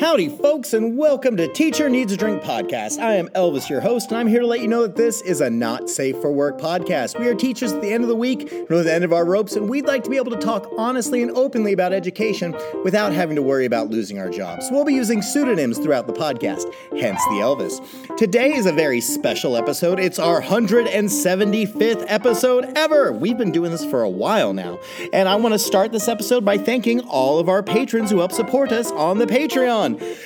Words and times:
Howdy, 0.00 0.30
folks, 0.30 0.72
and 0.72 0.96
welcome 0.96 1.36
to 1.36 1.46
Teacher 1.46 1.88
Needs 1.88 2.12
a 2.12 2.16
Drink 2.16 2.42
podcast. 2.42 2.98
I 2.98 3.14
am 3.14 3.28
Elvis, 3.28 3.68
your 3.68 3.80
host, 3.80 4.10
and 4.10 4.18
I'm 4.18 4.26
here 4.26 4.40
to 4.40 4.46
let 4.46 4.60
you 4.60 4.68
know 4.68 4.82
that 4.82 4.96
this 4.96 5.20
is 5.22 5.40
a 5.40 5.48
not 5.48 5.88
safe 5.88 6.20
for 6.20 6.32
work 6.32 6.58
podcast. 6.58 7.18
We 7.20 7.28
are 7.28 7.34
teachers 7.34 7.72
at 7.72 7.80
the 7.80 7.92
end 7.92 8.02
of 8.02 8.08
the 8.08 8.16
week, 8.16 8.50
we're 8.68 8.82
the 8.82 8.92
end 8.92 9.04
of 9.04 9.12
our 9.12 9.24
ropes, 9.24 9.56
and 9.56 9.68
we'd 9.68 9.86
like 9.86 10.02
to 10.04 10.10
be 10.10 10.16
able 10.16 10.32
to 10.32 10.38
talk 10.38 10.68
honestly 10.76 11.22
and 11.22 11.30
openly 11.32 11.72
about 11.72 11.92
education 11.92 12.56
without 12.82 13.12
having 13.12 13.36
to 13.36 13.42
worry 13.42 13.66
about 13.66 13.90
losing 13.90 14.18
our 14.18 14.28
jobs. 14.28 14.68
We'll 14.70 14.84
be 14.84 14.94
using 14.94 15.22
pseudonyms 15.22 15.78
throughout 15.78 16.06
the 16.06 16.14
podcast, 16.14 16.72
hence 16.98 17.22
the 17.26 17.40
Elvis. 17.40 18.16
Today 18.16 18.52
is 18.54 18.66
a 18.66 18.72
very 18.72 19.00
special 19.00 19.56
episode. 19.56 20.00
It's 20.00 20.18
our 20.18 20.42
175th 20.42 22.04
episode 22.08 22.72
ever. 22.76 23.12
We've 23.12 23.38
been 23.38 23.52
doing 23.52 23.70
this 23.70 23.84
for 23.84 24.02
a 24.02 24.10
while 24.10 24.52
now, 24.52 24.80
and 25.12 25.28
I 25.28 25.36
want 25.36 25.52
to 25.52 25.58
start 25.58 25.92
this 25.92 26.08
episode 26.08 26.44
by 26.44 26.58
thanking 26.58 27.00
all 27.00 27.38
of 27.38 27.48
our 27.48 27.62
patrons 27.62 28.10
who 28.10 28.18
help 28.18 28.32
support 28.32 28.72
us 28.72 28.90
on 28.92 29.18
the 29.18 29.26
Patreon. 29.26 29.59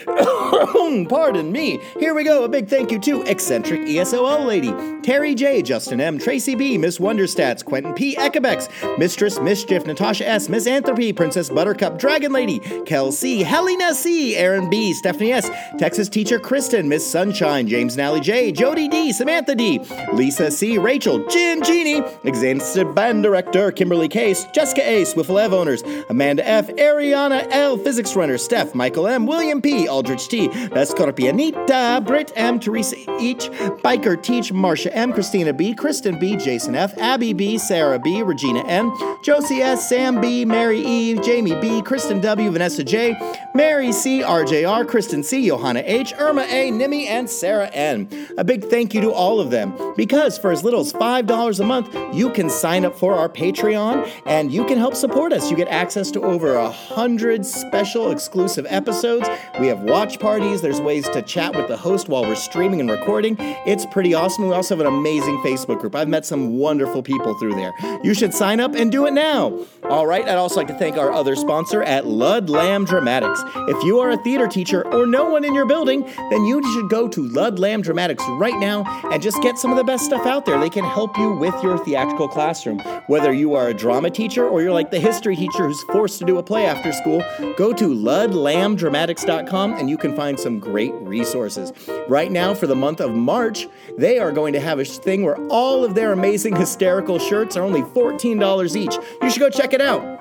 Pardon 1.09 1.53
me. 1.53 1.81
Here 1.99 2.15
we 2.15 2.25
go. 2.25 2.45
A 2.45 2.49
big 2.49 2.69
thank 2.69 2.91
you 2.91 2.99
to 3.01 3.23
Eccentric 3.23 3.83
ESOL 3.83 4.47
Lady, 4.47 4.73
Terry 5.03 5.35
J, 5.35 5.63
Justin 5.63 6.01
M, 6.01 6.19
Tracy 6.19 6.55
B, 6.55 6.79
Miss 6.79 6.99
Wonderstats, 6.99 7.65
Quentin 7.65 7.95
P, 7.95 8.17
Ekebex, 8.17 8.99
Mistress 8.99 9.41
Mischief, 9.41 9.87
Natasha 9.87 10.29
S, 10.29 10.49
Miss 10.49 10.67
Anthropy, 10.67 11.13
Princess 11.13 11.51
Buttercup, 11.51 11.99
Dragon 11.99 12.33
Lady, 12.33 12.61
Kel 12.87 13.13
C, 13.13 13.43
Helena 13.43 13.95
C, 13.95 14.37
Aaron 14.37 14.69
B, 14.71 14.93
Stephanie 14.93 15.33
S, 15.33 15.51
Texas 15.79 16.09
Teacher 16.09 16.39
Kristen, 16.39 16.89
Miss 16.89 17.09
Sunshine, 17.09 17.67
James 17.67 17.97
Nally 17.97 18.21
J, 18.21 18.53
Jody 18.53 18.89
D, 18.89 19.13
Samantha 19.13 19.55
D, 19.55 19.81
Lisa 20.13 20.51
C, 20.51 20.79
Rachel, 20.79 21.27
Jin 21.29 21.63
Genie, 21.63 22.03
Executive 22.25 22.95
Band 22.95 23.23
Director, 23.23 23.73
Kimberly 23.73 24.09
Case, 24.09 24.45
Jessica 24.53 24.83
A, 24.89 25.03
Swiffle 25.03 25.43
Ev 25.43 25.53
Owners, 25.53 25.83
Amanda 26.09 26.47
F, 26.47 26.69
Ariana 26.69 27.47
L, 27.51 27.77
Physics 27.77 28.15
Runner, 28.17 28.39
Steph, 28.39 28.75
Michael 28.75 29.07
M, 29.07 29.24
William 29.27 29.61
P, 29.61 29.87
Aldrich 29.89 30.29
T, 30.29 30.49
Escorpianita, 30.49 32.05
Britt 32.05 32.33
M, 32.37 32.59
Teresa 32.59 32.97
H, 33.21 33.51
Biker 33.83 34.23
Teach, 34.23 34.53
Marsha 34.53 34.91
M, 34.93 35.13
Christina 35.13 35.53
B, 35.53 35.75
Kristen 35.75 36.19
B, 36.19 36.37
Jason 36.37 36.75
F, 36.75 36.97
Abby 36.99 37.33
B, 37.33 37.59
Sarah 37.59 37.99
B, 37.99 38.23
Regina 38.23 38.67
M, 38.67 38.93
Josie 39.23 39.63
S, 39.63 39.89
Sam 39.89 40.21
B, 40.21 40.45
Mary 40.45 40.81
E, 40.81 41.15
Jamie 41.19 41.59
B, 41.61 41.83
Kristen 41.83 42.21
W, 42.21 42.51
Vanessa 42.51 42.85
J, 42.85 43.15
Mary 43.57 43.93
C, 43.93 44.21
RJR, 44.21 44.89
Kristen 44.89 45.23
C, 45.23 45.47
Johanna 45.47 45.81
H, 45.87 46.13
Irma 46.19 46.43
A, 46.43 46.73
Nimi, 46.73 47.07
and 47.07 47.31
Sarah 47.31 47.69
N. 47.69 48.09
A 48.37 48.43
big 48.43 48.65
thank 48.65 48.93
you 48.93 49.01
to 49.03 49.13
all 49.13 49.39
of 49.39 49.51
them 49.53 49.95
because 49.97 50.37
for 50.37 50.51
as 50.51 50.65
little 50.65 50.81
as 50.81 50.93
$5 50.93 51.61
a 51.61 51.65
month, 51.65 51.97
you 52.13 52.31
can 52.31 52.51
sign 52.51 52.85
up 52.85 52.97
for 52.97 53.15
our 53.15 53.29
Patreon 53.29 54.11
and 54.27 54.53
you 54.53 54.65
can 54.65 54.77
help 54.77 54.97
support 54.97 55.33
us. 55.33 55.53
You 55.53 55.57
get 55.57 55.69
access 55.69 56.11
to 56.11 56.23
over 56.25 56.57
a 56.57 56.69
hundred 56.69 57.47
special 57.47 58.11
exclusive 58.11 58.67
episodes. 58.69 59.29
We 59.61 59.69
have 59.69 59.83
watch 59.83 60.19
parties. 60.19 60.61
There's 60.61 60.81
ways 60.81 61.09
to 61.11 61.23
chat 61.23 61.55
with 61.55 61.69
the 61.69 61.77
host 61.77 62.09
while 62.09 62.23
we're 62.23 62.35
streaming 62.35 62.81
and 62.81 62.91
recording. 62.91 63.37
It's 63.39 63.87
pretty 63.87 64.15
awesome. 64.15 64.49
We 64.49 64.55
also 64.55 64.75
have 64.75 64.85
an 64.85 64.93
amazing 64.93 65.39
Facebook 65.45 65.79
group. 65.79 65.95
I've 65.95 66.09
met 66.09 66.27
some 66.27 66.59
wonderful 66.59 67.05
people 67.05 67.39
through 67.39 67.55
there. 67.55 67.73
You 68.03 68.15
should 68.15 68.35
sign 68.35 68.59
up 68.59 68.75
and 68.75 68.91
do 68.91 69.07
it 69.07 69.13
now. 69.13 69.57
All 69.85 70.09
right, 70.09 70.25
I'd 70.25 70.39
also 70.39 70.57
like 70.57 70.67
to 70.69 70.79
thank 70.79 70.97
our 70.97 71.13
other 71.13 71.37
sponsor 71.37 71.85
at 71.85 72.05
Ludlam 72.05 72.85
Dramatics. 72.85 73.44
If 73.69 73.83
you 73.85 74.01
are 74.01 74.11
a 74.11 74.17
theater 74.19 74.47
teacher 74.47 74.87
or 74.89 75.07
no 75.07 75.25
one 75.25 75.45
in 75.45 75.55
your 75.55 75.67
building, 75.67 76.03
then 76.31 76.45
you 76.45 76.63
should 76.73 76.89
go 76.89 77.09
to 77.09 77.29
Ludlam 77.29 77.83
Dramatics 77.83 78.25
right 78.31 78.59
now 78.59 78.85
and 79.11 79.23
just 79.23 79.41
get 79.43 79.59
some 79.59 79.71
of 79.71 79.77
the 79.77 79.85
best 79.85 80.05
stuff 80.05 80.27
out 80.27 80.45
there. 80.45 80.59
They 80.59 80.71
can 80.71 80.85
help 80.85 81.17
you 81.19 81.33
with 81.33 81.55
your 81.63 81.79
theatrical 81.85 82.29
classroom. 82.29 82.79
Whether 83.07 83.33
you 83.33 83.55
are 83.55 83.69
a 83.69 83.75
drama 83.75 84.11
teacher 84.11 84.49
or 84.49 84.63
you're 84.63 84.73
like 84.73 84.91
the 84.91 85.01
history 85.01 85.37
teacher 85.37 85.67
who's 85.67 85.83
forced 85.85 86.19
to 86.21 86.25
do 86.25 86.39
a 86.39 86.43
play 86.43 86.67
after 86.67 86.93
school, 86.93 87.23
go 87.57 87.73
to 87.73 87.85
ludlamdramatics.com 87.85 89.75
and 89.75 89.91
you 89.91 89.97
can 89.97 90.15
find 90.15 90.39
some 90.39 90.59
great 90.59 90.93
resources. 90.95 91.73
Right 92.09 92.31
now, 92.31 92.55
for 92.55 92.67
the 92.67 92.77
month 92.77 93.01
of 93.01 93.15
March, 93.15 93.67
they 93.97 94.19
are 94.19 94.33
going 94.33 94.53
to 94.53 94.61
have 94.61 94.79
a 94.79 94.85
thing 94.85 95.23
where 95.25 95.37
all 95.49 95.85
of 95.85 95.95
their 95.95 96.13
amazing 96.13 96.57
hysterical 96.65 97.19
shirts 97.19 97.57
are 97.57 97.63
only 97.63 97.83
$14 97.83 98.77
each. 98.77 98.97
You 99.23 99.31
should 99.31 99.41
go 99.41 99.51
check 99.51 99.73
it 99.73 99.81
out. 99.81 100.14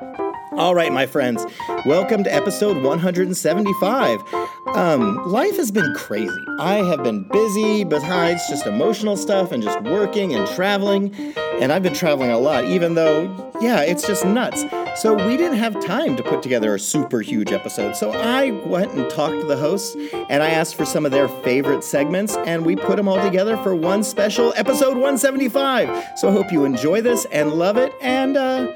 All 0.55 0.75
right, 0.75 0.93
my 0.93 1.07
friends, 1.07 1.43
welcome 1.83 2.23
to 2.23 2.31
episode 2.31 2.83
175. 2.83 4.21
Um, 4.67 5.17
life 5.25 5.57
has 5.57 5.71
been 5.71 5.95
crazy. 5.95 6.29
I 6.59 6.75
have 6.75 7.03
been 7.03 7.27
busy 7.27 7.83
besides 7.83 8.47
just 8.47 8.67
emotional 8.67 9.17
stuff 9.17 9.51
and 9.51 9.63
just 9.63 9.81
working 9.81 10.35
and 10.35 10.47
traveling. 10.49 11.13
And 11.59 11.71
I've 11.71 11.81
been 11.81 11.95
traveling 11.95 12.29
a 12.29 12.37
lot, 12.37 12.65
even 12.65 12.93
though, 12.93 13.51
yeah, 13.61 13.81
it's 13.81 14.05
just 14.05 14.25
nuts. 14.25 14.63
So 15.01 15.15
we 15.15 15.37
didn't 15.37 15.57
have 15.57 15.79
time 15.83 16.15
to 16.17 16.23
put 16.23 16.43
together 16.43 16.75
a 16.75 16.79
super 16.79 17.21
huge 17.21 17.51
episode. 17.51 17.95
So 17.95 18.11
I 18.11 18.51
went 18.51 18.91
and 18.91 19.09
talked 19.09 19.41
to 19.41 19.47
the 19.47 19.57
hosts 19.57 19.95
and 20.29 20.43
I 20.43 20.49
asked 20.49 20.75
for 20.75 20.85
some 20.85 21.03
of 21.03 21.11
their 21.11 21.27
favorite 21.27 21.83
segments 21.83 22.35
and 22.37 22.63
we 22.63 22.75
put 22.75 22.97
them 22.97 23.07
all 23.07 23.19
together 23.19 23.57
for 23.57 23.73
one 23.75 24.03
special 24.03 24.53
episode 24.55 24.93
175. 24.97 26.19
So 26.19 26.29
I 26.29 26.31
hope 26.31 26.51
you 26.51 26.63
enjoy 26.63 27.01
this 27.01 27.25
and 27.31 27.53
love 27.53 27.77
it. 27.77 27.91
And, 28.01 28.37
uh, 28.37 28.71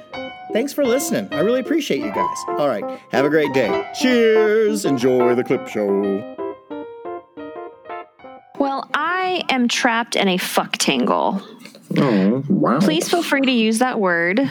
Thanks 0.54 0.74
for 0.74 0.86
listening. 0.86 1.28
I 1.32 1.42
really 1.42 1.60
appreciate 1.60 2.00
you 2.00 2.12
guys. 2.12 2.38
All 2.48 2.68
right, 2.68 3.00
have 3.12 3.26
a 3.26 3.30
great 3.30 3.54
day. 3.54 3.92
Cheers. 4.00 4.86
Enjoy 4.86 5.36
the 5.36 5.44
clip 5.44 5.68
show. 5.68 6.36
Well, 8.60 8.90
I 8.94 9.44
am 9.50 9.68
trapped 9.68 10.16
in 10.16 10.28
a 10.28 10.38
fuck 10.38 10.78
tangle. 10.78 11.42
Oh, 11.96 12.44
wow. 12.50 12.80
Please 12.80 13.10
feel 13.10 13.24
free 13.24 13.42
to 13.42 13.52
use 13.52 13.80
that 13.80 14.00
word 14.00 14.42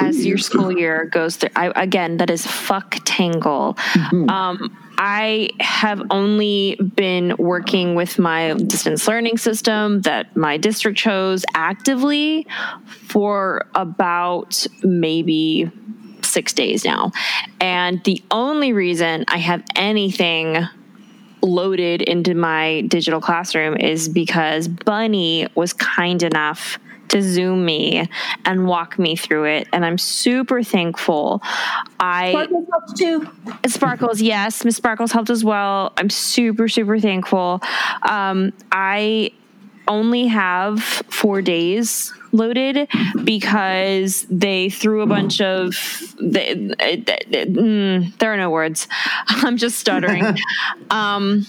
as 0.00 0.24
your 0.24 0.38
school 0.38 0.72
year 0.72 1.04
goes 1.06 1.36
through. 1.36 1.50
I, 1.54 1.72
again, 1.80 2.16
that 2.18 2.30
is 2.30 2.46
fuck 2.46 2.96
tangle. 3.04 3.76
Um, 4.12 4.76
I 4.98 5.50
have 5.60 6.02
only 6.10 6.76
been 6.76 7.36
working 7.38 7.96
with 7.96 8.18
my 8.18 8.54
distance 8.54 9.06
learning 9.06 9.38
system 9.38 10.00
that 10.02 10.34
my 10.36 10.56
district 10.56 10.98
chose 10.98 11.44
actively 11.54 12.46
for 12.86 13.68
about 13.74 14.66
maybe 14.82 15.70
six 16.22 16.52
days 16.54 16.84
now. 16.84 17.12
And 17.60 18.02
the 18.04 18.22
only 18.30 18.72
reason 18.72 19.26
I 19.28 19.38
have 19.38 19.62
anything 19.74 20.66
loaded 21.42 22.02
into 22.02 22.34
my 22.34 22.80
digital 22.88 23.20
classroom 23.20 23.76
is 23.76 24.08
because 24.08 24.66
Bunny 24.66 25.46
was 25.54 25.72
kind 25.72 26.22
enough 26.22 26.78
to 27.08 27.22
zoom 27.22 27.64
me 27.64 28.08
and 28.44 28.66
walk 28.66 28.98
me 28.98 29.16
through 29.16 29.44
it 29.44 29.68
and 29.72 29.84
i'm 29.84 29.98
super 29.98 30.62
thankful 30.62 31.42
i 32.00 32.32
Sparkles 32.32 32.66
helps 32.70 32.92
too. 32.98 33.28
Sparkles, 33.66 34.20
yes. 34.20 34.64
Miss 34.64 34.76
Sparkles 34.76 35.12
helped 35.12 35.30
as 35.30 35.44
well. 35.44 35.92
I'm 35.96 36.10
super, 36.10 36.68
super 36.68 36.98
thankful. 36.98 37.60
Um, 38.02 38.52
I 38.72 39.32
only 39.88 40.26
have 40.26 40.82
four 40.82 41.42
days 41.42 42.12
loaded 42.32 42.88
because 43.24 44.26
they 44.28 44.68
threw 44.68 45.02
a 45.02 45.06
bunch 45.06 45.40
of. 45.40 45.74
They, 46.20 46.54
mm, 46.54 48.18
there 48.18 48.32
are 48.32 48.36
no 48.36 48.50
words. 48.50 48.88
I'm 49.28 49.56
just 49.56 49.78
stuttering. 49.78 50.24
um, 50.90 51.46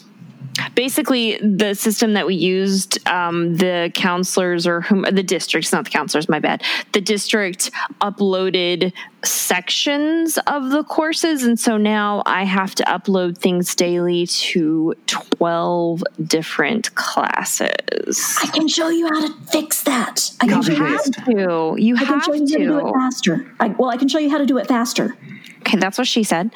basically 0.75 1.38
the 1.38 1.73
system 1.73 2.13
that 2.13 2.25
we 2.25 2.35
used 2.35 3.06
um, 3.07 3.56
the 3.57 3.91
counselors 3.94 4.68
or 4.68 4.81
whom 4.81 5.03
the 5.03 5.23
districts 5.23 5.72
not 5.72 5.85
the 5.85 5.90
counselors 5.90 6.29
my 6.29 6.40
bad 6.40 6.63
the 6.94 7.01
district 7.01 7.72
uploaded 8.01 8.94
sections 9.23 10.38
of 10.47 10.69
the 10.69 10.84
courses 10.84 11.44
and 11.44 11.59
so 11.59 11.78
now 11.78 12.23
i 12.25 12.44
have 12.44 12.73
to 12.75 12.84
upload 12.84 13.38
things 13.38 13.75
daily 13.75 14.25
to 14.28 14.94
12 15.07 16.03
different 16.25 16.94
classes 16.95 18.38
I 18.41 18.47
can 18.47 18.68
show 18.68 18.89
you 18.89 19.07
how 19.07 19.28
to 19.28 19.34
fix 19.51 19.84
that. 19.84 20.31
I 20.41 20.47
can 20.47 20.57
you 20.57 20.63
show 20.63 20.72
you, 20.74 20.84
have 20.84 21.03
to 21.03 21.75
you 21.78 21.95
I 21.95 22.00
can 22.00 22.07
have 22.07 22.24
show 22.24 22.34
you 22.34 22.39
how 22.39 22.45
to 22.45 22.57
do 22.57 22.88
it 22.88 22.94
faster. 22.94 23.51
I, 23.59 23.68
well, 23.69 23.89
I 23.89 23.97
can 23.97 24.07
show 24.07 24.19
you 24.19 24.29
how 24.29 24.38
to 24.38 24.45
do 24.45 24.57
it 24.57 24.68
faster. 24.68 25.16
okay 25.62 25.78
that's 25.78 25.97
what 25.97 26.07
she 26.07 26.24
said 26.24 26.51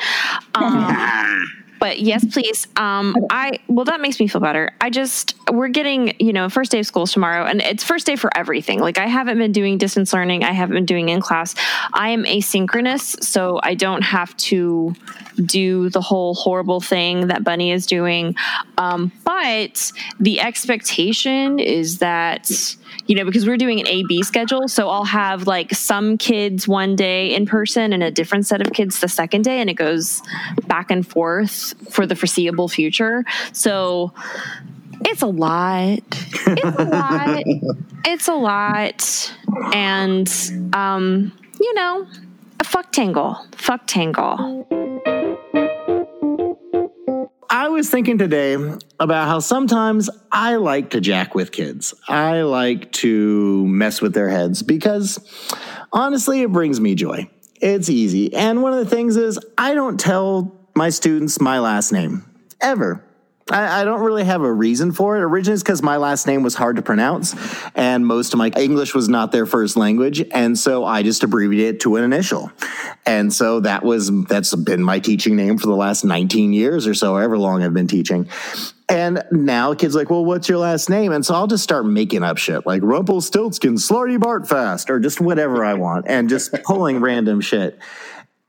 um, 0.55 1.45
but 1.81 1.99
yes 1.99 2.23
please. 2.23 2.67
Um 2.77 3.17
i 3.29 3.59
well 3.67 3.83
that 3.85 3.99
makes 3.99 4.19
me 4.21 4.27
feel 4.29 4.39
better. 4.39 4.71
I 4.79 4.89
just 4.89 5.35
we're 5.51 5.67
getting 5.67 6.13
you 6.19 6.31
know 6.31 6.47
first 6.47 6.71
day 6.71 6.79
of 6.79 6.85
school 6.85 7.07
tomorrow 7.07 7.43
and 7.45 7.61
it's 7.61 7.83
first 7.83 8.05
day 8.05 8.15
for 8.15 8.29
everything. 8.37 8.79
Like 8.79 8.97
i 8.97 9.07
haven't 9.07 9.37
been 9.39 9.51
doing 9.51 9.77
distance 9.77 10.13
learning. 10.13 10.45
I 10.45 10.53
haven't 10.53 10.75
been 10.75 10.85
doing 10.85 11.09
in 11.09 11.19
class. 11.19 11.55
I 11.91 12.09
am 12.11 12.23
asynchronous 12.23 13.21
so 13.21 13.59
i 13.63 13.73
don't 13.73 14.03
have 14.03 14.37
to 14.37 14.93
do 15.45 15.89
the 15.89 16.01
whole 16.01 16.33
horrible 16.33 16.81
thing 16.81 17.27
that 17.27 17.43
bunny 17.43 17.71
is 17.71 17.85
doing. 17.85 18.35
Um, 18.77 19.11
but 19.23 19.91
the 20.19 20.39
expectation 20.39 21.59
is 21.59 21.99
that 21.99 22.75
you 23.07 23.15
know 23.15 23.25
because 23.25 23.47
we're 23.47 23.57
doing 23.57 23.79
an 23.79 23.87
a 23.87 24.03
b 24.07 24.21
schedule 24.21 24.67
so 24.67 24.87
i'll 24.89 25.05
have 25.05 25.47
like 25.47 25.71
some 25.71 26.17
kids 26.17 26.67
one 26.67 26.95
day 26.95 27.33
in 27.33 27.45
person 27.45 27.93
and 27.93 28.03
a 28.03 28.11
different 28.11 28.45
set 28.45 28.61
of 28.61 28.73
kids 28.73 28.99
the 28.99 29.07
second 29.07 29.43
day 29.43 29.59
and 29.59 29.69
it 29.69 29.73
goes 29.73 30.21
back 30.67 30.91
and 30.91 31.07
forth 31.07 31.73
for 31.93 32.05
the 32.05 32.15
foreseeable 32.15 32.67
future. 32.67 33.25
So 33.53 34.13
it's 35.05 35.21
a 35.21 35.27
lot. 35.27 35.99
It's 36.09 36.63
a 36.63 36.83
lot. 36.83 37.43
It's 38.03 38.27
a 38.27 38.33
lot. 38.33 39.33
And 39.73 40.27
um 40.73 41.31
you 41.59 41.73
know 41.75 42.07
a 42.59 42.63
fuck 42.63 42.91
tangle. 42.91 43.45
Fuck 43.55 43.85
tangle 43.85 44.67
was 47.71 47.89
thinking 47.89 48.17
today 48.17 48.55
about 48.99 49.27
how 49.27 49.39
sometimes 49.39 50.09
I 50.31 50.55
like 50.57 50.91
to 50.91 51.01
jack 51.01 51.33
with 51.33 51.51
kids. 51.51 51.93
I 52.07 52.41
like 52.41 52.91
to 52.93 53.65
mess 53.67 54.01
with 54.01 54.13
their 54.13 54.29
heads 54.29 54.61
because 54.61 55.19
honestly, 55.91 56.41
it 56.41 56.51
brings 56.51 56.79
me 56.79 56.95
joy. 56.95 57.29
It's 57.55 57.89
easy. 57.89 58.33
And 58.33 58.61
one 58.61 58.73
of 58.73 58.79
the 58.79 58.89
things 58.89 59.17
is, 59.17 59.39
I 59.57 59.73
don't 59.73 59.99
tell 59.99 60.55
my 60.75 60.89
students 60.89 61.39
my 61.39 61.59
last 61.59 61.91
name 61.91 62.25
ever. 62.59 63.03
I, 63.51 63.81
I 63.81 63.83
don't 63.83 64.01
really 64.01 64.23
have 64.23 64.41
a 64.41 64.51
reason 64.51 64.91
for 64.91 65.17
it. 65.17 65.21
Originally, 65.21 65.53
it's 65.53 65.63
because 65.63 65.81
my 65.81 65.97
last 65.97 66.27
name 66.27 66.43
was 66.43 66.55
hard 66.55 66.77
to 66.77 66.81
pronounce, 66.81 67.35
and 67.75 68.05
most 68.05 68.33
of 68.33 68.37
my 68.37 68.49
English 68.57 68.95
was 68.95 69.09
not 69.09 69.31
their 69.31 69.45
first 69.45 69.75
language, 69.77 70.23
and 70.31 70.57
so 70.57 70.85
I 70.85 71.03
just 71.03 71.23
abbreviated 71.23 71.75
it 71.75 71.79
to 71.81 71.95
an 71.97 72.03
initial. 72.03 72.51
And 73.05 73.33
so 73.33 73.59
that 73.61 73.83
was 73.83 74.11
that's 74.25 74.55
been 74.55 74.83
my 74.83 74.99
teaching 74.99 75.35
name 75.35 75.57
for 75.57 75.67
the 75.67 75.75
last 75.75 76.03
19 76.03 76.53
years 76.53 76.87
or 76.87 76.93
so, 76.93 77.15
however 77.15 77.37
long 77.37 77.63
I've 77.63 77.73
been 77.73 77.87
teaching. 77.87 78.27
And 78.89 79.23
now 79.31 79.73
kids 79.73 79.95
like, 79.95 80.09
well, 80.09 80.25
what's 80.25 80.49
your 80.49 80.57
last 80.57 80.89
name? 80.89 81.13
And 81.13 81.25
so 81.25 81.33
I'll 81.33 81.47
just 81.47 81.63
start 81.63 81.85
making 81.85 82.23
up 82.23 82.37
shit 82.37 82.65
like 82.65 82.81
Rumpelstiltskin, 82.83 83.75
Slartibartfast, 83.75 84.89
or 84.89 84.99
just 84.99 85.21
whatever 85.21 85.63
I 85.63 85.75
want, 85.75 86.07
and 86.09 86.27
just 86.27 86.51
pulling 86.63 86.99
random 87.01 87.39
shit. 87.39 87.79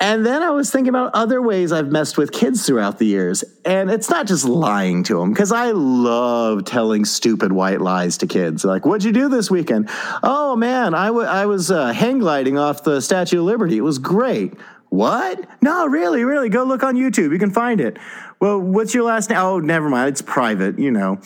And 0.02 0.26
then 0.26 0.42
I 0.42 0.50
was 0.50 0.68
thinking 0.68 0.88
about 0.88 1.12
other 1.14 1.40
ways 1.40 1.70
I've 1.70 1.92
messed 1.92 2.18
with 2.18 2.32
kids 2.32 2.66
throughout 2.66 2.98
the 2.98 3.06
years. 3.06 3.44
And 3.64 3.88
it's 3.88 4.10
not 4.10 4.26
just 4.26 4.44
lying 4.44 5.04
to 5.04 5.20
them, 5.20 5.32
because 5.32 5.52
I 5.52 5.70
love 5.70 6.64
telling 6.64 7.04
stupid 7.04 7.52
white 7.52 7.80
lies 7.80 8.18
to 8.18 8.26
kids. 8.26 8.64
Like, 8.64 8.84
what'd 8.84 9.04
you 9.04 9.12
do 9.12 9.28
this 9.28 9.48
weekend? 9.48 9.88
Oh, 10.24 10.56
man, 10.56 10.92
I, 10.92 11.06
w- 11.06 11.26
I 11.26 11.46
was 11.46 11.70
uh, 11.70 11.92
hang 11.92 12.18
gliding 12.18 12.58
off 12.58 12.82
the 12.82 13.00
Statue 13.00 13.38
of 13.38 13.44
Liberty. 13.44 13.78
It 13.78 13.82
was 13.82 14.00
great. 14.00 14.54
What? 14.88 15.38
No, 15.62 15.86
really, 15.86 16.24
really. 16.24 16.48
Go 16.48 16.64
look 16.64 16.82
on 16.82 16.96
YouTube. 16.96 17.30
You 17.30 17.38
can 17.38 17.52
find 17.52 17.80
it. 17.80 17.96
Well, 18.40 18.58
what's 18.58 18.92
your 18.94 19.04
last 19.04 19.30
name? 19.30 19.38
Oh, 19.38 19.60
never 19.60 19.88
mind. 19.88 20.08
It's 20.08 20.20
private, 20.20 20.80
you 20.80 20.90
know. 20.90 21.20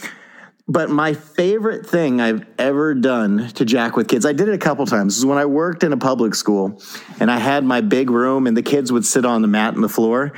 But 0.69 0.91
my 0.91 1.15
favorite 1.15 1.87
thing 1.87 2.21
I've 2.21 2.45
ever 2.59 2.93
done 2.93 3.51
to 3.55 3.65
jack 3.65 3.97
with 3.97 4.09
kids, 4.09 4.27
I 4.27 4.33
did 4.33 4.49
it 4.49 4.55
a 4.55 4.59
couple 4.59 4.85
times, 4.85 5.17
is 5.17 5.25
when 5.25 5.39
I 5.39 5.45
worked 5.45 5.85
in 5.85 5.93
a 5.93 5.97
public 5.97 6.35
school 6.35 6.83
and 7.21 7.31
I 7.31 7.39
had 7.39 7.65
my 7.65 7.81
big 7.81 8.11
room 8.11 8.49
and 8.49 8.57
the 8.57 8.65
kids 8.65 8.91
would 8.91 9.05
sit 9.05 9.25
on 9.25 9.43
the 9.43 9.49
mat 9.49 9.75
and 9.75 9.85
the 9.85 9.89
floor. 9.89 10.33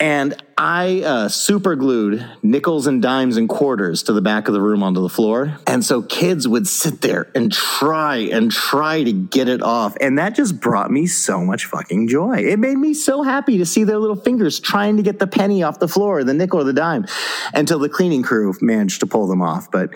And 0.00 0.42
I 0.56 1.02
uh, 1.02 1.28
super 1.28 1.76
glued 1.76 2.26
nickels 2.42 2.86
and 2.86 3.02
dimes 3.02 3.36
and 3.36 3.48
quarters 3.50 4.02
to 4.04 4.14
the 4.14 4.22
back 4.22 4.48
of 4.48 4.54
the 4.54 4.60
room 4.60 4.82
onto 4.82 5.02
the 5.02 5.10
floor. 5.10 5.58
And 5.66 5.84
so 5.84 6.00
kids 6.00 6.48
would 6.48 6.66
sit 6.66 7.02
there 7.02 7.30
and 7.34 7.52
try 7.52 8.16
and 8.16 8.50
try 8.50 9.02
to 9.02 9.12
get 9.12 9.46
it 9.48 9.62
off. 9.62 9.96
And 10.00 10.18
that 10.18 10.34
just 10.34 10.58
brought 10.58 10.90
me 10.90 11.06
so 11.06 11.44
much 11.44 11.66
fucking 11.66 12.08
joy. 12.08 12.38
It 12.38 12.58
made 12.58 12.78
me 12.78 12.94
so 12.94 13.22
happy 13.22 13.58
to 13.58 13.66
see 13.66 13.84
their 13.84 13.98
little 13.98 14.16
fingers 14.16 14.58
trying 14.58 14.96
to 14.96 15.02
get 15.02 15.18
the 15.18 15.26
penny 15.26 15.62
off 15.62 15.78
the 15.78 15.88
floor, 15.88 16.24
the 16.24 16.34
nickel 16.34 16.60
or 16.60 16.64
the 16.64 16.72
dime, 16.72 17.06
until 17.52 17.78
the 17.78 17.90
cleaning 17.90 18.22
crew 18.22 18.54
managed 18.62 19.00
to 19.00 19.06
pull 19.06 19.26
them 19.26 19.42
off. 19.42 19.70
But 19.70 19.90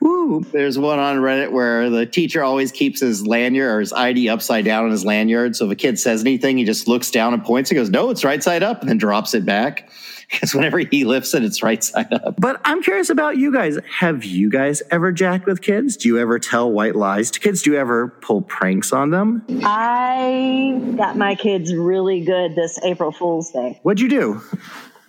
Woo. 0.00 0.44
There's 0.52 0.78
one 0.78 0.98
on 0.98 1.16
Reddit 1.18 1.50
where 1.52 1.90
the 1.90 2.06
teacher 2.06 2.42
always 2.42 2.72
keeps 2.72 3.00
his 3.00 3.26
lanyard 3.26 3.70
or 3.76 3.80
his 3.80 3.92
ID 3.92 4.28
upside 4.28 4.64
down 4.64 4.84
on 4.84 4.90
his 4.90 5.04
lanyard. 5.04 5.56
So 5.56 5.66
if 5.66 5.72
a 5.72 5.76
kid 5.76 5.98
says 5.98 6.20
anything, 6.20 6.58
he 6.58 6.64
just 6.64 6.88
looks 6.88 7.10
down 7.10 7.34
and 7.34 7.44
points 7.44 7.70
and 7.70 7.76
goes, 7.76 7.90
No, 7.90 8.10
it's 8.10 8.24
right 8.24 8.42
side 8.42 8.62
up, 8.62 8.80
and 8.80 8.88
then 8.88 8.98
drops 8.98 9.34
it 9.34 9.44
back. 9.44 9.88
Because 10.30 10.54
whenever 10.54 10.78
he 10.78 11.04
lifts 11.04 11.34
it, 11.34 11.44
it's 11.44 11.62
right 11.62 11.84
side 11.84 12.12
up. 12.12 12.40
But 12.40 12.58
I'm 12.64 12.82
curious 12.82 13.10
about 13.10 13.36
you 13.36 13.52
guys. 13.52 13.78
Have 13.98 14.24
you 14.24 14.48
guys 14.48 14.82
ever 14.90 15.12
jacked 15.12 15.44
with 15.46 15.60
kids? 15.60 15.98
Do 15.98 16.08
you 16.08 16.18
ever 16.18 16.38
tell 16.38 16.72
white 16.72 16.96
lies 16.96 17.30
to 17.32 17.40
kids? 17.40 17.60
Do 17.60 17.72
you 17.72 17.76
ever 17.78 18.08
pull 18.08 18.40
pranks 18.40 18.92
on 18.92 19.10
them? 19.10 19.44
I 19.62 20.80
got 20.96 21.18
my 21.18 21.34
kids 21.34 21.74
really 21.74 22.22
good 22.24 22.56
this 22.56 22.80
April 22.82 23.12
Fool's 23.12 23.50
Day. 23.50 23.78
What'd 23.82 24.00
you 24.00 24.08
do? 24.08 24.40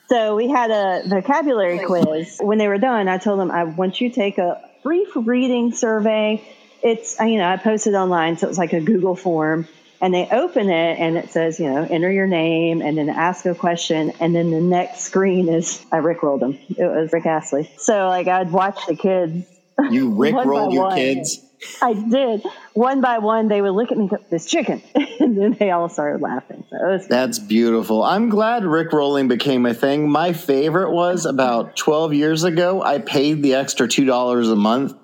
So 0.10 0.36
we 0.36 0.50
had 0.50 0.70
a 0.70 1.04
vocabulary 1.08 1.80
quiz. 1.80 2.38
When 2.42 2.58
they 2.58 2.68
were 2.68 2.78
done, 2.78 3.08
I 3.08 3.18
told 3.18 3.40
them, 3.40 3.52
I 3.52 3.64
want 3.64 4.02
you 4.02 4.10
to 4.10 4.16
take 4.16 4.38
a 4.38 4.62
brief 4.86 5.10
reading 5.16 5.74
survey. 5.74 6.48
It's, 6.84 7.20
you 7.20 7.38
know, 7.38 7.50
I 7.50 7.58
posted 7.58 7.96
online, 7.96 8.38
so 8.38 8.48
it's 8.48 8.60
like 8.60 8.72
a 8.72 8.80
Google 8.80 9.16
form. 9.16 9.68
And 10.00 10.14
they 10.14 10.28
open 10.30 10.70
it 10.70 11.00
and 11.00 11.18
it 11.18 11.32
says, 11.32 11.60
you 11.60 11.68
know, 11.68 11.88
enter 11.90 12.12
your 12.12 12.28
name 12.28 12.82
and 12.84 12.96
then 12.98 13.10
ask 13.10 13.46
a 13.48 13.56
question. 13.56 14.12
And 14.20 14.36
then 14.36 14.52
the 14.52 14.62
next 14.62 15.00
screen 15.00 15.50
is, 15.50 15.84
I 15.92 15.98
rickrolled 15.98 16.42
them. 16.42 16.60
It 16.70 16.86
was 16.86 17.12
Rick 17.12 17.26
Astley. 17.26 17.72
So, 17.78 18.08
like, 18.10 18.28
I'd 18.28 18.52
watch 18.52 18.86
the 18.86 18.96
kids. 18.96 19.48
You 19.90 20.12
rickrolled 20.12 20.74
your 20.74 20.84
one. 20.84 20.98
kids? 20.98 21.42
I 21.82 21.94
did. 21.94 22.44
One 22.74 23.02
by 23.02 23.20
one, 23.20 23.48
they 23.48 23.62
would 23.62 23.72
look 23.72 23.92
at 23.92 23.98
me, 23.98 24.08
go, 24.08 24.18
this 24.30 24.46
chicken. 24.46 24.82
and 25.20 25.38
then 25.38 25.54
they 25.54 25.72
all 25.72 25.90
started 25.90 26.22
laughing. 26.22 26.66
So 26.70 27.00
That's 27.08 27.40
beautiful. 27.40 28.04
I'm 28.04 28.30
glad 28.30 28.66
Rick 28.66 28.92
rolling 28.94 29.28
became 29.28 29.66
a 29.66 29.74
thing. 29.74 30.10
My 30.10 30.34
favorite 30.34 30.92
was 30.92 31.26
about 31.26 31.76
12 31.76 32.14
years 32.14 32.44
ago. 32.44 32.82
I 32.82 33.00
paid 33.00 33.44
the 33.44 33.56
extra 33.56 33.88
$2 33.88 34.52
a 34.52 34.56
month 34.56 34.96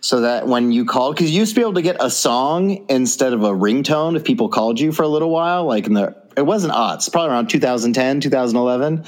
so 0.00 0.20
that 0.20 0.46
when 0.46 0.72
you 0.72 0.84
called, 0.84 1.16
because 1.16 1.30
you 1.30 1.40
used 1.40 1.54
to 1.54 1.60
be 1.60 1.62
able 1.62 1.74
to 1.74 1.82
get 1.82 1.96
a 2.00 2.10
song 2.10 2.84
instead 2.88 3.32
of 3.32 3.42
a 3.42 3.50
ringtone 3.50 4.16
if 4.16 4.24
people 4.24 4.48
called 4.48 4.80
you 4.80 4.92
for 4.92 5.02
a 5.02 5.08
little 5.08 5.30
while, 5.30 5.64
like 5.64 5.86
in 5.86 5.94
the, 5.94 6.14
it 6.36 6.44
wasn't 6.44 6.72
odds, 6.72 7.08
probably 7.08 7.30
around 7.30 7.48
2010, 7.48 8.20
2011. 8.20 9.04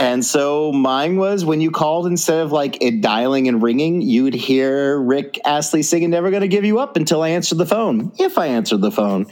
And 0.00 0.24
so 0.24 0.72
mine 0.72 1.16
was 1.16 1.44
when 1.44 1.60
you 1.60 1.70
called 1.70 2.06
instead 2.06 2.40
of 2.40 2.52
like 2.52 2.82
it 2.82 3.02
dialing 3.02 3.48
and 3.48 3.62
ringing, 3.62 4.00
you 4.00 4.24
would 4.24 4.34
hear 4.34 4.98
Rick 4.98 5.38
Astley 5.44 5.82
singing 5.82 6.08
Never 6.08 6.30
Gonna 6.30 6.48
Give 6.48 6.64
You 6.64 6.78
Up 6.78 6.96
until 6.96 7.22
I 7.22 7.28
answered 7.30 7.58
the 7.58 7.66
phone, 7.66 8.10
if 8.18 8.38
I 8.38 8.46
answered 8.46 8.80
the 8.80 8.90
phone. 8.90 9.26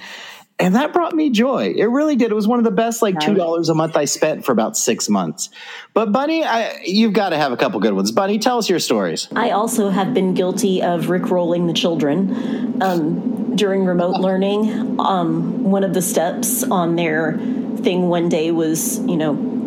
And 0.60 0.74
that 0.74 0.92
brought 0.92 1.14
me 1.14 1.30
joy. 1.30 1.72
It 1.74 1.84
really 1.84 2.16
did. 2.16 2.32
It 2.32 2.34
was 2.34 2.46
one 2.46 2.58
of 2.58 2.64
the 2.64 2.70
best, 2.72 3.00
like 3.00 3.18
two 3.20 3.34
dollars 3.34 3.70
a 3.70 3.74
month 3.74 3.96
I 3.96 4.04
spent 4.06 4.44
for 4.44 4.52
about 4.52 4.76
six 4.76 5.08
months. 5.08 5.50
But 5.94 6.12
Bunny, 6.12 6.44
I, 6.44 6.82
you've 6.84 7.12
got 7.12 7.30
to 7.30 7.38
have 7.38 7.52
a 7.52 7.56
couple 7.56 7.80
good 7.80 7.94
ones. 7.94 8.10
Bunny, 8.12 8.38
tell 8.38 8.58
us 8.58 8.68
your 8.68 8.80
stories. 8.80 9.28
I 9.34 9.50
also 9.50 9.88
have 9.88 10.12
been 10.12 10.34
guilty 10.34 10.82
of 10.82 11.06
rickrolling 11.06 11.68
the 11.68 11.72
children 11.72 12.82
um, 12.82 13.56
during 13.56 13.86
remote 13.86 14.20
learning. 14.20 15.00
Um, 15.00 15.62
one 15.62 15.84
of 15.84 15.94
the 15.94 16.02
steps 16.02 16.64
on 16.64 16.96
their 16.96 17.38
thing 17.78 18.08
one 18.08 18.28
day 18.28 18.50
was, 18.50 18.98
you 18.98 19.16
know, 19.16 19.57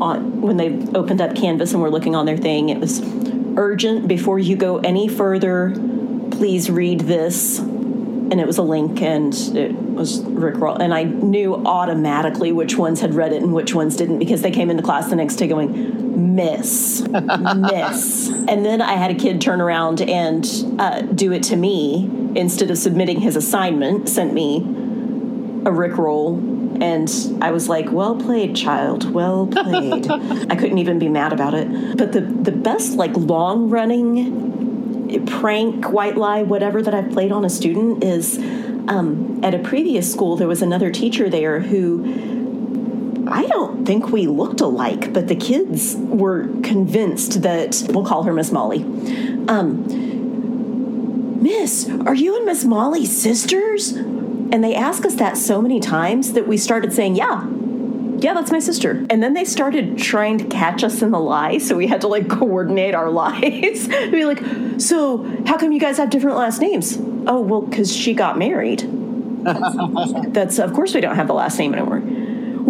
on, 0.00 0.40
when 0.40 0.56
they 0.56 0.78
opened 0.94 1.20
up 1.20 1.36
Canvas 1.36 1.72
and 1.72 1.82
were 1.82 1.90
looking 1.90 2.14
on 2.14 2.26
their 2.26 2.36
thing, 2.36 2.68
it 2.68 2.78
was 2.78 3.00
urgent 3.56 4.08
before 4.08 4.38
you 4.38 4.56
go 4.56 4.78
any 4.78 5.08
further. 5.08 5.72
Please 6.30 6.70
read 6.70 7.00
this 7.00 7.60
and 8.32 8.40
it 8.40 8.46
was 8.46 8.56
a 8.56 8.62
link 8.62 9.02
and 9.02 9.34
it 9.54 9.74
was 9.74 10.22
Rick 10.22 10.56
Roll. 10.56 10.76
And 10.76 10.94
I 10.94 11.02
knew 11.02 11.54
automatically 11.66 12.50
which 12.50 12.78
ones 12.78 13.00
had 13.02 13.14
read 13.14 13.32
it 13.32 13.42
and 13.42 13.52
which 13.52 13.74
ones 13.74 13.94
didn't 13.94 14.20
because 14.20 14.40
they 14.40 14.50
came 14.50 14.70
into 14.70 14.82
class 14.82 15.10
the 15.10 15.16
next 15.16 15.36
day 15.36 15.46
going, 15.46 16.34
miss, 16.34 17.02
miss. 17.08 18.30
And 18.30 18.64
then 18.64 18.80
I 18.80 18.94
had 18.94 19.10
a 19.10 19.14
kid 19.14 19.42
turn 19.42 19.60
around 19.60 20.00
and 20.00 20.46
uh, 20.78 21.02
do 21.02 21.32
it 21.32 21.42
to 21.44 21.56
me 21.56 22.10
instead 22.34 22.70
of 22.70 22.78
submitting 22.78 23.20
his 23.20 23.36
assignment, 23.36 24.08
sent 24.08 24.32
me 24.32 24.60
a 25.66 25.70
Rick 25.70 25.98
Roll. 25.98 26.36
And 26.82 27.38
I 27.40 27.52
was 27.52 27.68
like, 27.68 27.92
well 27.92 28.16
played, 28.16 28.56
child. 28.56 29.12
Well 29.12 29.46
played. 29.46 30.10
I 30.10 30.56
couldn't 30.56 30.78
even 30.78 30.98
be 30.98 31.08
mad 31.08 31.32
about 31.32 31.54
it. 31.54 31.96
But 31.96 32.12
the, 32.12 32.20
the 32.20 32.52
best, 32.52 32.94
like, 32.94 33.12
long 33.14 33.70
running 33.70 35.26
prank, 35.26 35.90
white 35.90 36.16
lie, 36.16 36.42
whatever 36.42 36.82
that 36.82 36.94
I've 36.94 37.12
played 37.12 37.32
on 37.32 37.44
a 37.44 37.50
student 37.50 38.02
is 38.02 38.38
um, 38.88 39.40
at 39.44 39.54
a 39.54 39.58
previous 39.58 40.10
school, 40.10 40.36
there 40.36 40.48
was 40.48 40.62
another 40.62 40.90
teacher 40.90 41.28
there 41.30 41.60
who 41.60 42.04
I 43.28 43.46
don't 43.46 43.84
think 43.86 44.08
we 44.08 44.26
looked 44.26 44.60
alike, 44.60 45.12
but 45.12 45.28
the 45.28 45.36
kids 45.36 45.94
were 45.96 46.48
convinced 46.62 47.42
that 47.42 47.82
we'll 47.90 48.04
call 48.04 48.24
her 48.24 48.32
Miss 48.32 48.50
Molly. 48.50 48.82
Um, 49.48 49.86
Miss, 51.40 51.88
are 52.06 52.14
you 52.14 52.36
and 52.36 52.46
Miss 52.46 52.64
Molly 52.64 53.06
sisters? 53.06 53.94
And 54.52 54.62
they 54.62 54.74
asked 54.74 55.06
us 55.06 55.14
that 55.14 55.38
so 55.38 55.62
many 55.62 55.80
times 55.80 56.34
that 56.34 56.46
we 56.46 56.58
started 56.58 56.92
saying, 56.92 57.16
yeah, 57.16 57.48
yeah, 58.18 58.34
that's 58.34 58.52
my 58.52 58.60
sister. 58.60 59.04
And 59.10 59.22
then 59.22 59.32
they 59.32 59.44
started 59.44 59.98
trying 59.98 60.38
to 60.38 60.44
catch 60.44 60.84
us 60.84 61.02
in 61.02 61.10
the 61.10 61.18
lie, 61.18 61.58
so 61.58 61.74
we 61.74 61.88
had 61.88 62.02
to 62.02 62.08
like 62.08 62.28
coordinate 62.38 62.94
our 62.94 63.10
lies. 63.10 63.88
be 63.88 64.24
like, 64.24 64.42
so 64.78 65.24
how 65.46 65.56
come 65.56 65.72
you 65.72 65.80
guys 65.80 65.96
have 65.96 66.10
different 66.10 66.36
last 66.36 66.60
names? 66.60 66.98
Oh, 67.26 67.40
well, 67.40 67.62
because 67.62 67.94
she 67.94 68.14
got 68.14 68.38
married. 68.38 68.88
That's 69.42 70.60
of 70.60 70.72
course 70.72 70.94
we 70.94 71.00
don't 71.00 71.16
have 71.16 71.26
the 71.26 71.34
last 71.34 71.58
name 71.58 71.74
anymore. 71.74 72.00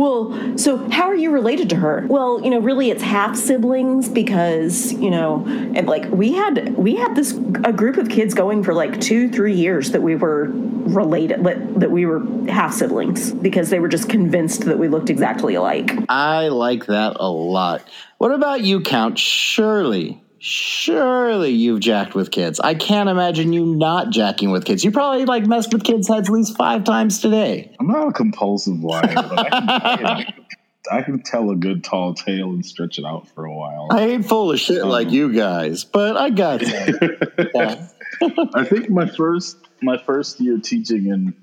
Well, 0.02 0.59
so 0.59 0.78
how 0.90 1.04
are 1.04 1.14
you 1.14 1.30
related 1.30 1.71
to 1.71 1.76
her? 1.76 2.04
Well, 2.09 2.42
you 2.42 2.50
know, 2.50 2.59
really 2.59 2.90
it's 2.90 3.02
half 3.02 3.37
siblings 3.37 4.09
because, 4.09 4.92
you 4.94 5.11
know, 5.11 5.44
and 5.47 5.87
like 5.87 6.11
we 6.11 6.32
had 6.32 6.76
we 6.76 6.97
had 6.97 7.14
this 7.14 7.32
a 7.64 7.73
group 7.73 7.99
of 7.99 8.09
kids 8.09 8.35
going 8.35 8.64
for 8.64 8.75
like 8.75 9.00
2 9.00 9.30
3 9.30 9.54
years 9.54 9.92
that 9.92 10.02
we 10.02 10.16
were 10.16 10.50
related 10.50 11.44
that 11.44 11.90
we 11.90 12.06
were 12.06 12.21
half 12.50 12.73
siblings 12.73 13.32
because 13.32 13.71
they 13.71 13.78
were 13.78 13.88
just 13.88 14.09
convinced 14.09 14.64
that 14.64 14.78
we 14.78 14.88
looked 14.88 15.09
exactly 15.09 15.54
alike. 15.54 15.92
I 16.09 16.49
like 16.49 16.87
that 16.87 17.16
a 17.21 17.30
lot. 17.30 17.82
What 18.18 18.32
about 18.32 18.62
you, 18.62 18.80
Count 18.80 19.18
Shirley? 19.18 20.22
Surely 20.44 21.50
you've 21.50 21.78
jacked 21.78 22.16
with 22.16 22.32
kids. 22.32 22.58
I 22.58 22.75
can't 22.75 23.08
imagine 23.08 23.52
you 23.52 23.64
not 23.64 24.11
jacking 24.11 24.50
with 24.50 24.64
kids. 24.64 24.82
You 24.82 24.90
probably 24.90 25.25
like 25.25 25.46
messed 25.46 25.72
with 25.72 25.84
kids' 25.84 26.08
heads 26.08 26.28
at 26.28 26.32
least 26.32 26.56
five 26.56 26.82
times 26.82 27.20
today. 27.20 27.72
I'm 27.78 27.87
not 27.87 28.08
a 28.08 28.12
compulsive 28.12 28.82
liar, 28.82 29.02
but 29.14 29.38
I 29.38 30.25
can, 30.25 30.44
I 30.90 31.02
can 31.02 31.22
tell 31.22 31.50
a 31.50 31.54
good 31.54 31.84
tall 31.84 32.14
tale 32.14 32.50
and 32.50 32.66
stretch 32.66 32.99
it 32.99 33.04
out 33.04 33.28
for 33.28 33.44
a 33.44 33.54
while. 33.54 33.87
I 33.92 34.00
ain't 34.00 34.26
full 34.26 34.50
of 34.50 34.58
shit 34.58 34.84
like 34.84 35.06
Um, 35.06 35.14
you 35.14 35.32
guys, 35.32 35.84
but 35.84 36.16
I 36.16 36.30
got 36.30 36.58
that. 36.58 37.92
I 38.54 38.64
think 38.64 38.90
my 38.90 39.06
first 39.06 39.58
my 39.80 39.96
first 39.96 40.40
year 40.40 40.58
teaching 40.58 41.06
in 41.06 41.37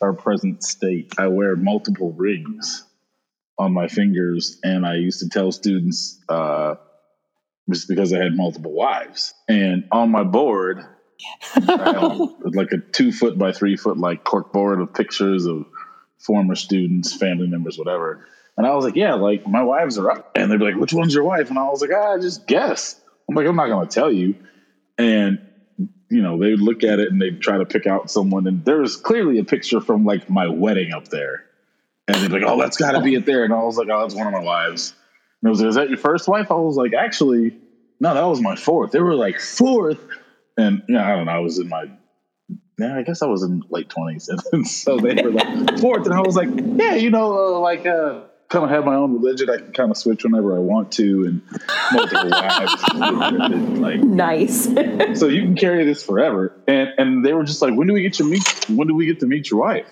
our 0.00 0.12
present 0.12 0.62
state, 0.62 1.14
I 1.18 1.26
wear 1.26 1.56
multiple 1.56 2.12
rings 2.12 2.84
on 3.58 3.72
my 3.72 3.88
fingers, 3.88 4.60
and 4.62 4.86
I 4.86 4.94
used 4.94 5.18
to 5.18 5.28
tell 5.28 5.50
students 5.50 6.20
uh, 6.28 6.76
just 7.68 7.88
because 7.88 8.12
I 8.12 8.22
had 8.22 8.36
multiple 8.36 8.72
wives, 8.72 9.34
and 9.48 9.84
on 9.92 10.10
my 10.10 10.24
board, 10.24 10.84
I 11.56 12.30
had 12.42 12.54
like 12.54 12.72
a 12.72 12.78
two 12.78 13.12
foot 13.12 13.38
by 13.38 13.52
three 13.52 13.76
foot 13.76 13.98
like 13.98 14.24
cork 14.24 14.52
board 14.52 14.80
of 14.80 14.94
pictures 14.94 15.46
of 15.46 15.66
former 16.18 16.54
students, 16.54 17.14
family 17.16 17.46
members, 17.46 17.78
whatever. 17.78 18.26
And 18.56 18.66
I 18.66 18.74
was 18.74 18.84
like, 18.84 18.96
yeah, 18.96 19.14
like 19.14 19.46
my 19.46 19.62
wives 19.62 19.98
are 19.98 20.10
up, 20.10 20.32
and 20.34 20.50
they'd 20.50 20.58
be 20.58 20.64
like, 20.64 20.76
which 20.76 20.92
one's 20.92 21.14
your 21.14 21.24
wife? 21.24 21.50
And 21.50 21.58
I 21.58 21.64
was 21.64 21.80
like, 21.80 21.90
ah, 21.94 22.18
just 22.18 22.46
guess. 22.46 23.00
I'm 23.28 23.34
like, 23.34 23.46
I'm 23.46 23.56
not 23.56 23.68
gonna 23.68 23.86
tell 23.86 24.12
you, 24.12 24.34
and 24.98 25.38
you 26.10 26.22
know, 26.22 26.38
they 26.38 26.50
would 26.50 26.60
look 26.60 26.82
at 26.82 26.98
it 26.98 27.10
and 27.10 27.22
they'd 27.22 27.40
try 27.40 27.56
to 27.56 27.64
pick 27.64 27.86
out 27.86 28.10
someone, 28.10 28.46
and 28.46 28.64
there 28.64 28.80
was 28.80 28.96
clearly 28.96 29.38
a 29.38 29.44
picture 29.44 29.80
from 29.80 30.04
like 30.04 30.28
my 30.28 30.48
wedding 30.48 30.92
up 30.92 31.08
there. 31.08 31.44
And 32.08 32.16
they'd 32.16 32.28
be 32.28 32.40
like, 32.40 32.50
oh, 32.50 32.60
that's 32.60 32.76
got 32.76 32.92
to 32.92 33.00
be 33.00 33.14
it 33.14 33.24
there. 33.24 33.44
And 33.44 33.54
I 33.54 33.62
was 33.62 33.76
like, 33.76 33.88
oh, 33.88 34.00
that's 34.00 34.14
one 34.16 34.26
of 34.26 34.32
my 34.32 34.42
wives. 34.42 34.94
And 35.42 35.48
it 35.48 35.50
was, 35.50 35.62
is 35.62 35.74
that 35.76 35.88
your 35.88 35.98
first 35.98 36.28
wife? 36.28 36.50
I 36.50 36.54
was 36.54 36.76
like, 36.76 36.92
actually, 36.94 37.56
no, 37.98 38.14
that 38.14 38.24
was 38.24 38.40
my 38.40 38.56
fourth. 38.56 38.92
They 38.92 39.00
were 39.00 39.14
like, 39.14 39.40
fourth. 39.40 40.00
And, 40.56 40.82
yeah, 40.88 41.10
I 41.10 41.16
don't 41.16 41.26
know. 41.26 41.32
I 41.32 41.38
was 41.38 41.58
in 41.58 41.68
my, 41.68 41.90
yeah, 42.78 42.96
I 42.96 43.02
guess 43.02 43.22
I 43.22 43.26
was 43.26 43.42
in 43.42 43.62
late 43.70 43.88
20s. 43.88 44.28
And 44.52 44.66
so 44.68 44.98
they 44.98 45.22
were 45.22 45.30
like, 45.30 45.78
fourth. 45.80 46.06
And 46.06 46.14
I 46.14 46.20
was 46.20 46.36
like, 46.36 46.48
yeah, 46.54 46.94
you 46.94 47.10
know, 47.10 47.56
uh, 47.56 47.58
like, 47.60 47.86
uh, 47.86 48.22
kind 48.50 48.64
of 48.64 48.70
have 48.70 48.84
my 48.84 48.96
own 48.96 49.14
religion. 49.14 49.48
I 49.48 49.56
can 49.58 49.72
kind 49.72 49.90
of 49.90 49.96
switch 49.96 50.24
whenever 50.24 50.54
I 50.56 50.58
want 50.58 50.92
to. 50.92 51.24
And 51.24 51.42
multiple 51.92 52.30
wives. 52.30 53.78
like, 53.78 54.00
Nice. 54.00 54.64
so 55.18 55.28
you 55.28 55.42
can 55.42 55.54
carry 55.54 55.84
this 55.84 56.02
forever. 56.02 56.52
And 56.66 56.90
and 56.98 57.24
they 57.24 57.32
were 57.32 57.44
just 57.44 57.62
like, 57.62 57.74
when 57.74 57.86
do 57.86 57.94
we 57.94 58.02
get 58.02 58.14
to 58.14 58.24
meet? 58.24 58.68
When 58.68 58.88
do 58.88 58.94
we 58.94 59.06
get 59.06 59.20
to 59.20 59.26
meet 59.26 59.50
your 59.50 59.60
wife? 59.60 59.86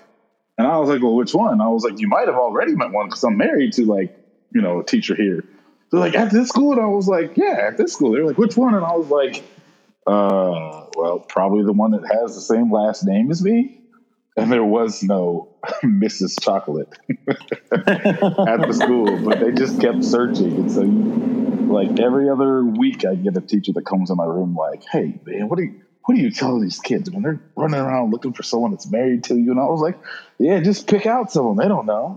And 0.58 0.66
I 0.66 0.76
was 0.78 0.88
like, 0.88 1.00
well, 1.00 1.14
which 1.14 1.32
one? 1.32 1.60
I 1.60 1.68
was 1.68 1.84
like, 1.84 2.00
you 2.00 2.08
might 2.08 2.26
have 2.26 2.34
already 2.34 2.74
met 2.74 2.90
one 2.90 3.06
because 3.06 3.22
I'm 3.22 3.36
married 3.36 3.74
to 3.74 3.86
like 3.86 4.18
you 4.52 4.60
know 4.60 4.80
a 4.80 4.84
teacher 4.84 5.14
here. 5.14 5.44
They're 5.90 6.00
like 6.00 6.14
at 6.14 6.30
this 6.30 6.48
school, 6.48 6.72
and 6.72 6.80
I 6.80 6.86
was 6.86 7.08
like, 7.08 7.36
yeah, 7.36 7.68
at 7.68 7.76
this 7.76 7.94
school. 7.94 8.12
They're 8.12 8.26
like, 8.26 8.38
which 8.38 8.56
one? 8.56 8.74
And 8.74 8.84
I 8.84 8.94
was 8.94 9.08
like, 9.08 9.42
uh, 10.06 10.86
well, 10.96 11.20
probably 11.20 11.64
the 11.64 11.72
one 11.72 11.92
that 11.92 12.04
has 12.20 12.34
the 12.34 12.40
same 12.40 12.72
last 12.72 13.04
name 13.04 13.30
as 13.30 13.42
me. 13.42 13.80
And 14.36 14.52
there 14.52 14.64
was 14.64 15.02
no 15.02 15.56
Mrs. 15.82 16.40
Chocolate 16.40 16.88
at 17.72 18.66
the 18.66 18.72
school, 18.72 19.24
but 19.24 19.40
they 19.40 19.52
just 19.52 19.80
kept 19.80 20.04
searching. 20.04 20.54
And 20.54 20.70
so, 20.70 20.82
like 21.72 21.98
every 21.98 22.30
other 22.30 22.64
week, 22.64 23.04
I 23.04 23.16
get 23.16 23.36
a 23.36 23.40
teacher 23.40 23.72
that 23.72 23.84
comes 23.84 24.10
in 24.10 24.16
my 24.16 24.24
room, 24.24 24.54
like, 24.54 24.84
"Hey, 24.84 25.18
man, 25.26 25.48
what 25.48 25.58
do 25.58 25.64
you 25.64 25.80
what 26.04 26.14
do 26.14 26.20
you 26.20 26.30
tell 26.30 26.60
these 26.60 26.78
kids 26.78 27.10
when 27.10 27.22
they're 27.22 27.40
running 27.56 27.80
around 27.80 28.12
looking 28.12 28.32
for 28.32 28.42
someone 28.42 28.70
that's 28.70 28.90
married 28.90 29.24
to 29.24 29.36
you?" 29.36 29.50
And 29.50 29.60
I 29.60 29.64
was 29.64 29.80
like, 29.80 29.98
"Yeah, 30.38 30.60
just 30.60 30.86
pick 30.86 31.06
out 31.06 31.32
someone. 31.32 31.56
They 31.56 31.68
don't 31.68 31.86
know." 31.86 32.14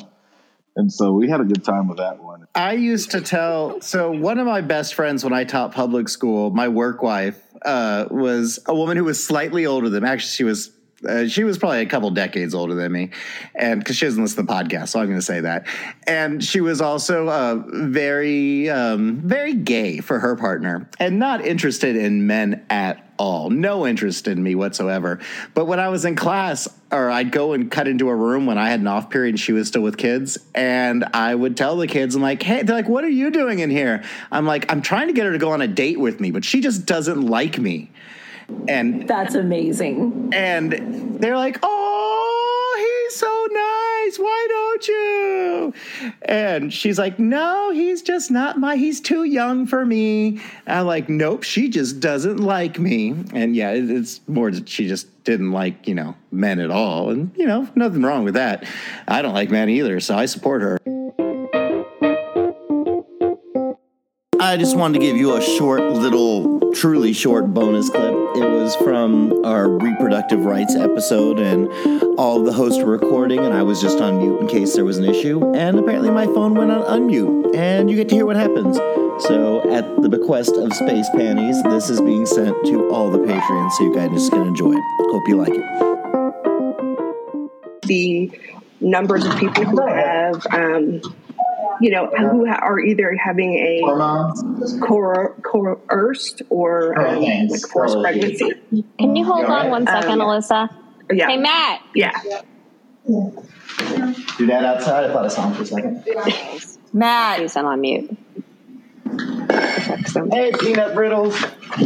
And 0.76 0.92
so 0.92 1.12
we 1.12 1.30
had 1.30 1.42
a 1.42 1.44
good 1.44 1.64
time 1.64 1.88
with 1.88 1.98
that 1.98 2.22
one. 2.24 2.48
I 2.56 2.74
used 2.74 3.12
to 3.12 3.22
tell. 3.22 3.82
So 3.82 4.12
one 4.12 4.40
of 4.40 4.46
my 4.46 4.62
best 4.62 4.94
friends 4.94 5.24
when 5.24 5.34
I 5.34 5.44
taught 5.44 5.74
public 5.74 6.08
school, 6.10 6.52
my 6.52 6.68
work 6.68 7.04
wife, 7.04 7.42
uh, 7.64 8.06
was 8.10 8.60
a 8.66 8.76
woman 8.76 8.98
who 8.98 9.04
was 9.04 9.24
slightly 9.24 9.66
older 9.66 9.90
than 9.90 10.04
me. 10.04 10.10
Actually, 10.10 10.32
she 10.32 10.44
was. 10.44 10.72
Uh, 11.08 11.28
she 11.28 11.44
was 11.44 11.58
probably 11.58 11.82
a 11.82 11.86
couple 11.86 12.10
decades 12.12 12.54
older 12.54 12.76
than 12.76 12.92
me, 12.92 13.10
and 13.56 13.80
because 13.80 13.96
she 13.96 14.06
doesn't 14.06 14.22
listen 14.22 14.38
to 14.38 14.44
the 14.44 14.54
podcast, 14.54 14.90
so 14.90 15.00
I'm 15.00 15.08
going 15.08 15.18
to 15.18 15.26
say 15.26 15.42
that. 15.42 15.68
And 16.08 16.44
she 16.44 16.62
was 16.62 16.82
also 16.82 17.28
uh, 17.28 17.64
very, 17.68 18.70
um, 18.70 19.22
very 19.22 19.54
gay 19.54 20.00
for 20.00 20.20
her 20.20 20.36
partner, 20.36 20.90
and 21.00 21.20
not 21.20 21.46
interested 21.46 21.96
in 21.96 22.28
men 22.28 22.66
at 22.70 23.12
all. 23.18 23.52
No 23.52 23.86
interest 23.86 24.28
in 24.28 24.42
me 24.42 24.56
whatsoever. 24.56 25.20
But 25.54 25.66
when 25.66 25.80
I 25.80 25.90
was 25.90 26.06
in 26.06 26.16
class, 26.16 26.68
or 26.92 27.12
I'd 27.12 27.32
go 27.32 27.54
and 27.54 27.70
cut 27.70 27.88
into 27.88 28.10
a 28.10 28.16
room 28.16 28.48
when 28.48 28.58
I 28.58 28.70
had 28.70 28.80
an 28.80 28.88
off 28.88 29.12
period 29.12 29.30
and 29.30 29.40
she 29.40 29.54
was 29.54 29.68
still 29.68 29.84
with 29.84 29.98
kids, 29.98 30.40
and 30.56 31.06
I 31.14 31.34
would 31.36 31.56
tell 31.56 31.78
the 31.78 31.88
kids, 31.88 32.16
I'm 32.16 32.22
like, 32.24 32.42
hey, 32.42 32.64
they're 32.64 32.76
like, 32.76 32.90
what 32.90 33.04
are 33.04 33.10
you 33.10 33.30
doing 33.30 33.60
in 33.60 33.70
here? 33.70 34.04
I'm 34.32 34.48
like, 34.48 34.72
I'm 34.72 34.82
trying 34.82 35.08
to 35.08 35.14
get 35.14 35.26
her 35.26 35.32
to 35.32 35.38
go 35.38 35.52
on 35.52 35.62
a 35.62 35.68
date 35.68 36.00
with 36.00 36.20
me, 36.20 36.32
but 36.32 36.44
she 36.44 36.62
just 36.62 36.86
doesn't 36.86 37.22
like 37.22 37.60
me. 37.60 37.92
And 38.68 39.08
That's 39.08 39.36
amazing. 39.36 40.30
and 40.34 41.20
they're 41.20 41.38
like, 41.38 41.58
"Oh, 41.64 43.06
he's 43.10 43.20
so 43.20 43.48
nice. 43.52 44.18
Why 44.18 44.48
don't 44.50 44.88
you?" 44.88 45.74
And 46.24 46.72
she's 46.74 46.98
like, 47.00 47.18
"No, 47.20 47.72
he's 47.72 48.02
just 48.02 48.30
not 48.32 48.60
my. 48.60 48.76
He's 48.76 49.02
too 49.02 49.24
young 49.24 49.66
for 49.66 49.86
me." 49.86 50.40
And 50.68 50.80
I'm 50.80 50.86
like, 50.86 51.10
"Nope, 51.10 51.44
she 51.44 51.70
just 51.70 52.00
doesn't 52.00 52.38
like 52.38 52.80
me." 52.80 53.16
And 53.34 53.56
yeah, 53.56 53.72
it's 53.72 54.22
more 54.28 54.52
that 54.52 54.70
she 54.70 54.88
just 54.88 55.08
didn't 55.24 55.52
like 55.52 55.88
you 55.88 55.96
know 55.96 56.16
men 56.32 56.60
at 56.60 56.72
all, 56.72 57.10
and 57.10 57.32
you 57.36 57.46
know 57.46 57.68
nothing 57.76 58.04
wrong 58.04 58.24
with 58.24 58.36
that. 58.36 58.66
I 59.08 59.22
don't 59.22 59.34
like 59.34 59.50
men 59.52 59.70
either, 59.70 60.00
so 60.00 60.16
I 60.16 60.26
support 60.28 60.62
her. 60.62 60.78
I 64.40 64.58
just 64.58 64.76
wanted 64.76 65.00
to 65.00 65.06
give 65.06 65.16
you 65.18 65.36
a 65.36 65.42
short, 65.42 65.82
little, 65.82 66.74
truly 66.74 67.14
short 67.14 67.54
bonus 67.54 67.90
clip. 67.90 68.14
It 68.34 68.50
was 68.50 68.76
from 68.78 69.44
our 69.44 69.68
reproductive 69.70 70.46
rights 70.46 70.76
episode, 70.76 71.38
and 71.38 71.68
all 72.18 72.40
of 72.40 72.46
the 72.46 72.54
hosts 72.54 72.82
were 72.82 72.92
recording, 72.92 73.40
and 73.40 73.54
I 73.54 73.62
was 73.62 73.82
just 73.82 74.00
on 74.00 74.20
mute 74.20 74.40
in 74.40 74.48
case 74.48 74.74
there 74.74 74.86
was 74.86 74.98
an 74.98 75.04
issue. 75.04 75.54
And 75.54 75.78
apparently, 75.78 76.12
my 76.12 76.26
phone 76.28 76.56
went 76.56 76.72
on 76.72 76.82
unmute, 76.84 77.56
and 77.56 77.90
you 77.90 77.98
get 77.98 78.08
to 78.10 78.16
hear 78.16 78.26
what 78.26 78.38
happens. 78.38 78.78
So, 79.26 79.70
at 79.72 80.02
the 80.02 80.08
bequest 80.08 80.56
of 80.56 80.74
Space 80.74 81.10
Panties, 81.10 81.62
this 81.64 81.90
is 81.90 82.00
being 82.00 82.26
sent 82.26 82.56
to 82.68 82.90
all 82.90 83.12
the 83.12 83.20
Patreons, 83.20 83.72
so 83.74 83.84
you 83.84 83.94
guys 83.94 84.30
can 84.30 84.48
enjoy 84.48 84.72
it. 84.72 84.84
Hope 85.12 85.28
you 85.28 85.36
like 85.36 85.54
it. 85.54 85.92
the 87.84 88.32
numbers 88.80 89.26
of 89.26 89.38
people 89.38 89.66
who 89.66 89.86
have, 89.86 90.46
um, 90.52 91.02
you 91.82 91.90
know, 91.92 92.08
who 92.08 92.46
ha- 92.48 92.60
are 92.62 92.80
either 92.80 93.16
having 93.16 93.54
a 93.54 93.82
coer- 94.82 95.36
coerced 95.44 96.42
or 96.50 96.98
um, 97.00 97.22
like 97.22 97.62
forced 97.72 97.98
pregnancy. 98.02 98.52
Can 99.00 99.16
you 99.16 99.26
hold 99.26 99.46
on 99.46 99.70
one 99.70 99.86
second, 99.88 100.22
Um, 100.22 100.28
Alyssa? 100.28 100.70
Yeah, 101.12 101.28
Hey, 101.30 101.38
Matt. 101.38 101.82
yeah. 101.96 102.12
Do 103.06 104.46
that 104.48 104.64
outside. 104.64 105.06
I 105.10 105.14
thought 105.14 105.26
I 105.26 105.28
saw 105.28 105.48
him 105.50 105.56
for 105.56 105.64
a 105.64 105.66
second. 105.66 106.06
Matt. 106.94 107.40
He's 107.42 107.58
on 107.58 107.82
mute. 107.82 108.16
Hey, 110.32 110.52
peanut 110.60 110.94
brittles. 110.94 111.38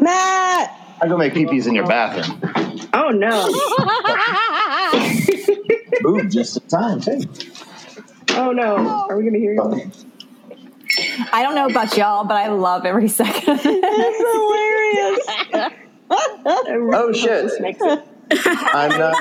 Matt! 0.00 0.74
I 1.00 1.06
go 1.08 1.16
make 1.16 1.32
peepees 1.34 1.66
in 1.66 1.74
your 1.74 1.86
bathroom. 1.86 2.40
Oh 2.92 3.10
no! 3.10 3.48
Ooh, 6.08 6.28
just 6.28 6.56
in 6.56 6.62
time, 6.68 7.00
too. 7.00 7.20
Oh 8.38 8.52
no! 8.52 8.76
Are 9.10 9.18
we 9.18 9.24
gonna 9.24 9.38
hear 9.38 9.54
you? 9.54 9.92
I 11.32 11.42
don't 11.42 11.54
know 11.54 11.66
about 11.66 11.96
y'all, 11.96 12.24
but 12.24 12.36
I 12.36 12.48
love 12.48 12.84
every 12.84 13.08
second 13.20 13.48
of 13.58 13.66
it. 13.66 13.80
That's 13.82 14.18
hilarious. 15.52 15.74
Oh, 16.10 17.12
shit. 17.12 17.50
I'm 18.72 18.98
not. 18.98 19.14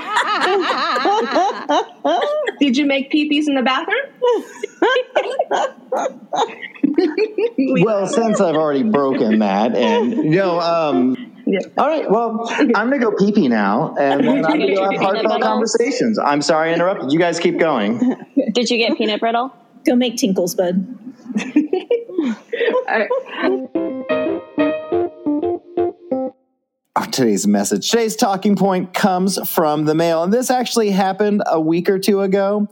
Did 2.61 2.77
you 2.77 2.85
make 2.85 3.11
peepees 3.11 3.47
in 3.47 3.55
the 3.55 3.61
bathroom? 3.63 3.97
Well, 7.83 8.07
since 8.07 8.39
I've 8.39 8.55
already 8.55 8.83
broken 8.83 9.39
that, 9.39 9.75
and 9.75 10.13
you 10.13 10.29
know, 10.29 10.61
um, 10.61 11.26
Yeah. 11.49 11.59
all 11.77 11.87
right. 11.87 12.09
Well, 12.11 12.45
I'm 12.49 12.71
gonna 12.71 12.99
go 12.99 13.11
pee 13.11 13.31
pee 13.31 13.47
now, 13.47 13.95
and 13.97 14.27
then 14.27 14.43
I'm 14.45 14.59
gonna 14.59 14.91
have 14.91 15.01
heartfelt 15.01 15.41
conversations. 15.41 16.19
I'm 16.19 16.41
sorry 16.41 16.71
I 16.71 16.73
interrupted. 16.73 17.11
You 17.11 17.19
guys 17.19 17.39
keep 17.39 17.57
going. 17.57 17.99
Did 18.51 18.69
you 18.69 18.77
get 18.77 18.97
peanut 18.97 19.21
brittle? 19.21 19.55
Go 19.85 19.95
make 19.95 20.17
tinkles, 20.17 20.55
bud. 20.55 20.85
All 22.89 22.99
right. 22.99 23.09
Oh, 26.99 27.05
today's 27.11 27.47
message, 27.47 27.89
today's 27.89 28.15
talking 28.15 28.55
point 28.55 28.93
comes 28.93 29.37
from 29.49 29.85
the 29.85 29.95
mail, 29.95 30.23
and 30.23 30.33
this 30.33 30.49
actually 30.49 30.89
happened 30.89 31.43
a 31.45 31.61
week 31.61 31.89
or 31.89 31.99
two 31.99 32.21
ago, 32.21 32.67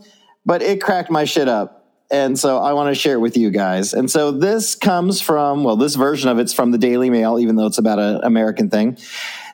but 0.46 0.62
it 0.62 0.82
cracked 0.82 1.12
my 1.12 1.24
shit 1.24 1.48
up. 1.48 1.75
And 2.12 2.38
so 2.38 2.60
I 2.60 2.74
want 2.74 2.94
to 2.94 3.00
share 3.00 3.16
it 3.16 3.20
with 3.20 3.36
you 3.36 3.50
guys. 3.50 3.94
And 3.94 4.10
so 4.12 4.32
this 4.32 4.76
comes 4.76 5.22
from, 5.22 5.64
well, 5.64 5.76
this 5.76 5.96
version 5.96 6.30
of 6.30 6.38
it's 6.38 6.54
from 6.54 6.72
the 6.72 6.78
Daily 6.78 7.10
Mail, 7.10 7.40
even 7.40 7.56
though 7.56 7.66
it's 7.66 7.80
about 7.80 8.00
an 8.00 8.22
American 8.24 8.70
thing. 8.70 8.98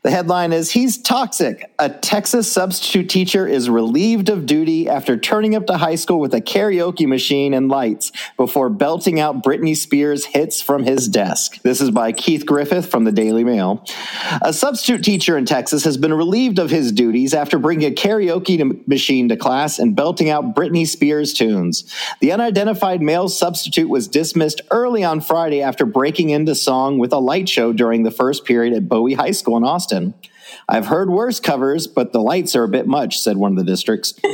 The 0.04 0.10
headline 0.10 0.52
is 0.52 0.72
He's 0.72 0.98
Toxic. 0.98 1.72
A 1.78 1.88
Texas 1.88 2.52
substitute 2.52 3.08
teacher 3.08 3.48
is 3.48 3.70
relieved 3.70 4.30
of 4.30 4.48
duty 4.48 4.90
after 4.90 5.16
turning 5.16 5.54
up 5.54 5.68
to 5.68 5.78
high 5.78 5.94
school 5.94 6.20
with 6.20 6.34
a 6.34 6.42
karaoke 6.42 7.06
machine 7.06 7.54
and 7.54 7.70
lights 7.70 8.12
before 8.36 8.72
belting 8.72 9.20
out 9.20 9.44
Britney 9.44 9.78
Spears 9.78 10.26
hits 10.26 10.60
from 10.60 10.86
his 10.86 11.08
desk. 11.08 11.62
This 11.62 11.82
is 11.82 11.92
by 11.92 12.14
Keith 12.14 12.48
Griffith 12.48 12.90
from 12.90 13.04
the 13.04 13.12
Daily 13.12 13.44
Mail. 13.44 13.86
A 14.42 14.52
substitute 14.54 15.04
teacher 15.04 15.38
in 15.38 15.46
Texas 15.46 15.84
has 15.84 15.98
been 15.98 16.16
relieved 16.16 16.58
of 16.58 16.72
his 16.72 16.92
duties 16.92 17.36
after 17.36 17.60
bringing 17.60 17.92
a 17.92 17.94
karaoke 17.94 18.88
machine 18.88 19.30
to 19.30 19.38
class 19.38 19.78
and 19.78 19.96
belting 19.96 20.32
out 20.32 20.56
Britney 20.56 20.88
Spears 20.88 21.32
tunes. 21.32 21.84
The 22.22 22.32
unidentified 22.32 23.04
male 23.04 23.30
substitute 23.30 23.88
was 23.88 24.08
dismissed 24.08 24.62
early 24.72 25.04
on 25.04 25.22
Friday 25.22 25.62
after 25.62 25.86
breaking 25.86 26.32
into 26.32 26.56
song 26.56 26.98
with 26.98 27.14
a 27.14 27.20
light 27.20 27.48
show 27.48 27.72
during 27.72 28.02
the 28.02 28.10
first 28.10 28.46
period 28.46 28.74
at 28.74 28.90
Bowie 28.90 29.14
High 29.14 29.30
School 29.30 29.58
in 29.58 29.64
Austin. 29.64 29.91
I've 30.68 30.88
heard 30.88 31.10
worse 31.10 31.40
covers, 31.40 31.88
but 31.88 32.14
the 32.14 32.22
lights 32.22 32.56
are 32.56 32.64
a 32.64 32.70
bit 32.70 32.88
much, 32.88 33.20
said 33.20 33.38
one 33.38 33.52
of 33.52 33.58
the 33.58 33.64
districts. 33.64 34.14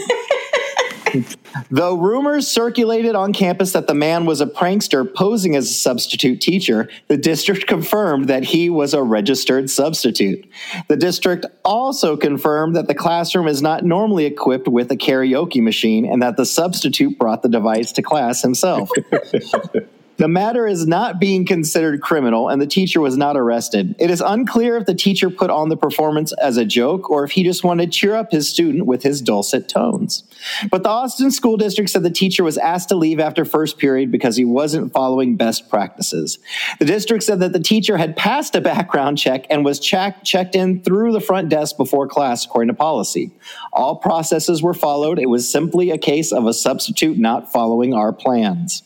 Though 1.71 1.97
rumors 1.97 2.47
circulated 2.47 3.15
on 3.15 3.33
campus 3.33 3.71
that 3.73 3.87
the 3.87 3.93
man 3.93 4.25
was 4.25 4.41
a 4.41 4.45
prankster 4.45 5.11
posing 5.11 5.55
as 5.55 5.69
a 5.69 5.73
substitute 5.73 6.41
teacher, 6.41 6.89
the 7.07 7.17
district 7.17 7.67
confirmed 7.67 8.27
that 8.27 8.43
he 8.43 8.69
was 8.69 8.93
a 8.93 9.01
registered 9.01 9.69
substitute. 9.69 10.45
The 10.87 10.97
district 10.97 11.45
also 11.63 12.17
confirmed 12.17 12.75
that 12.75 12.87
the 12.87 12.95
classroom 12.95 13.47
is 13.47 13.61
not 13.61 13.83
normally 13.83 14.25
equipped 14.25 14.67
with 14.67 14.91
a 14.91 14.97
karaoke 14.97 15.61
machine 15.61 16.05
and 16.05 16.21
that 16.21 16.37
the 16.37 16.45
substitute 16.45 17.17
brought 17.17 17.41
the 17.41 17.49
device 17.49 17.91
to 17.93 18.01
class 18.01 18.41
himself. 18.41 18.89
The 20.17 20.27
matter 20.27 20.65
is 20.65 20.87
not 20.87 21.19
being 21.19 21.45
considered 21.45 22.01
criminal, 22.01 22.49
and 22.49 22.59
the 22.59 22.67
teacher 22.67 22.99
was 22.99 23.15
not 23.15 23.37
arrested. 23.37 23.95
It 23.99 24.09
is 24.09 24.19
unclear 24.19 24.77
if 24.77 24.87
the 24.87 24.95
teacher 24.95 25.29
put 25.29 25.51
on 25.51 25.69
the 25.69 25.77
performance 25.77 26.33
as 26.33 26.57
a 26.57 26.65
joke 26.65 27.11
or 27.11 27.23
if 27.23 27.31
he 27.31 27.43
just 27.43 27.63
wanted 27.63 27.91
to 27.91 27.97
cheer 27.97 28.15
up 28.15 28.31
his 28.31 28.49
student 28.49 28.87
with 28.87 29.03
his 29.03 29.21
dulcet 29.21 29.69
tones. 29.69 30.23
But 30.71 30.81
the 30.81 30.89
Austin 30.89 31.29
School 31.29 31.55
District 31.55 31.89
said 31.89 32.01
the 32.01 32.09
teacher 32.09 32.43
was 32.43 32.57
asked 32.57 32.89
to 32.89 32.95
leave 32.95 33.19
after 33.19 33.45
first 33.45 33.77
period 33.77 34.11
because 34.11 34.35
he 34.35 34.45
wasn't 34.45 34.91
following 34.91 35.35
best 35.35 35.69
practices. 35.69 36.39
The 36.79 36.85
district 36.85 37.23
said 37.23 37.39
that 37.41 37.53
the 37.53 37.59
teacher 37.59 37.97
had 37.97 38.15
passed 38.15 38.55
a 38.55 38.61
background 38.61 39.19
check 39.19 39.45
and 39.51 39.63
was 39.63 39.79
check- 39.79 40.23
checked 40.23 40.55
in 40.55 40.81
through 40.81 41.11
the 41.11 41.21
front 41.21 41.49
desk 41.49 41.77
before 41.77 42.07
class, 42.07 42.43
according 42.43 42.69
to 42.69 42.73
policy. 42.73 43.31
All 43.71 43.95
processes 43.95 44.63
were 44.63 44.73
followed. 44.73 45.19
It 45.19 45.29
was 45.29 45.47
simply 45.47 45.91
a 45.91 45.97
case 45.99 46.31
of 46.31 46.47
a 46.47 46.53
substitute 46.53 47.19
not 47.19 47.51
following 47.51 47.93
our 47.93 48.11
plans. 48.11 48.81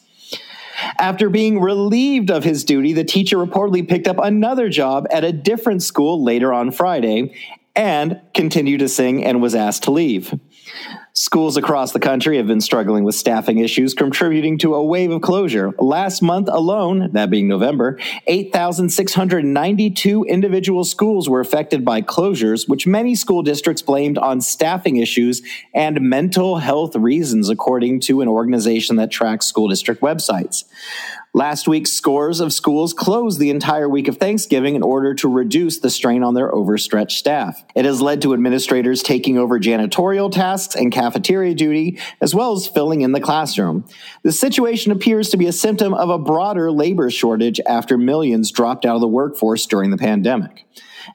After 0.97 1.29
being 1.29 1.59
relieved 1.59 2.31
of 2.31 2.43
his 2.43 2.63
duty, 2.63 2.93
the 2.93 3.03
teacher 3.03 3.37
reportedly 3.37 3.87
picked 3.87 4.07
up 4.07 4.17
another 4.19 4.69
job 4.69 5.07
at 5.11 5.23
a 5.23 5.31
different 5.31 5.83
school 5.83 6.23
later 6.23 6.53
on 6.53 6.71
Friday 6.71 7.35
and 7.75 8.19
continued 8.33 8.79
to 8.79 8.89
sing 8.89 9.23
and 9.23 9.41
was 9.41 9.55
asked 9.55 9.83
to 9.83 9.91
leave. 9.91 10.37
Schools 11.13 11.57
across 11.57 11.91
the 11.91 11.99
country 11.99 12.37
have 12.37 12.47
been 12.47 12.61
struggling 12.61 13.03
with 13.03 13.15
staffing 13.15 13.57
issues, 13.57 13.93
contributing 13.93 14.57
to 14.59 14.75
a 14.75 14.83
wave 14.83 15.11
of 15.11 15.21
closure. 15.21 15.71
Last 15.77 16.21
month 16.21 16.47
alone, 16.49 17.11
that 17.11 17.29
being 17.29 17.47
November, 17.49 17.99
8,692 18.27 20.23
individual 20.23 20.83
schools 20.85 21.27
were 21.27 21.41
affected 21.41 21.83
by 21.83 22.01
closures, 22.01 22.67
which 22.69 22.87
many 22.87 23.15
school 23.15 23.43
districts 23.43 23.81
blamed 23.81 24.17
on 24.17 24.39
staffing 24.39 24.97
issues 24.97 25.41
and 25.73 25.99
mental 26.01 26.57
health 26.57 26.95
reasons, 26.95 27.49
according 27.49 27.99
to 28.01 28.21
an 28.21 28.27
organization 28.29 28.95
that 28.95 29.11
tracks 29.11 29.45
school 29.45 29.67
district 29.67 30.01
websites. 30.01 30.63
Last 31.33 31.65
week, 31.65 31.87
scores 31.87 32.41
of 32.41 32.51
schools 32.51 32.93
closed 32.93 33.39
the 33.39 33.51
entire 33.51 33.87
week 33.87 34.09
of 34.09 34.17
Thanksgiving 34.17 34.75
in 34.75 34.83
order 34.83 35.13
to 35.13 35.29
reduce 35.29 35.79
the 35.79 35.89
strain 35.89 36.23
on 36.23 36.33
their 36.33 36.53
overstretched 36.53 37.17
staff. 37.17 37.63
It 37.73 37.85
has 37.85 38.01
led 38.01 38.21
to 38.23 38.33
administrators 38.33 39.01
taking 39.01 39.37
over 39.37 39.57
janitorial 39.57 40.29
tasks 40.29 40.75
and 40.75 40.91
cafeteria 40.91 41.55
duty, 41.55 41.99
as 42.19 42.35
well 42.35 42.51
as 42.51 42.67
filling 42.67 42.99
in 42.99 43.13
the 43.13 43.21
classroom. 43.21 43.85
The 44.23 44.33
situation 44.33 44.91
appears 44.91 45.29
to 45.29 45.37
be 45.37 45.47
a 45.47 45.53
symptom 45.53 45.93
of 45.93 46.09
a 46.09 46.19
broader 46.19 46.69
labor 46.69 47.09
shortage 47.09 47.61
after 47.65 47.97
millions 47.97 48.51
dropped 48.51 48.85
out 48.85 48.95
of 48.95 49.01
the 49.01 49.07
workforce 49.07 49.65
during 49.65 49.89
the 49.89 49.97
pandemic. 49.97 50.65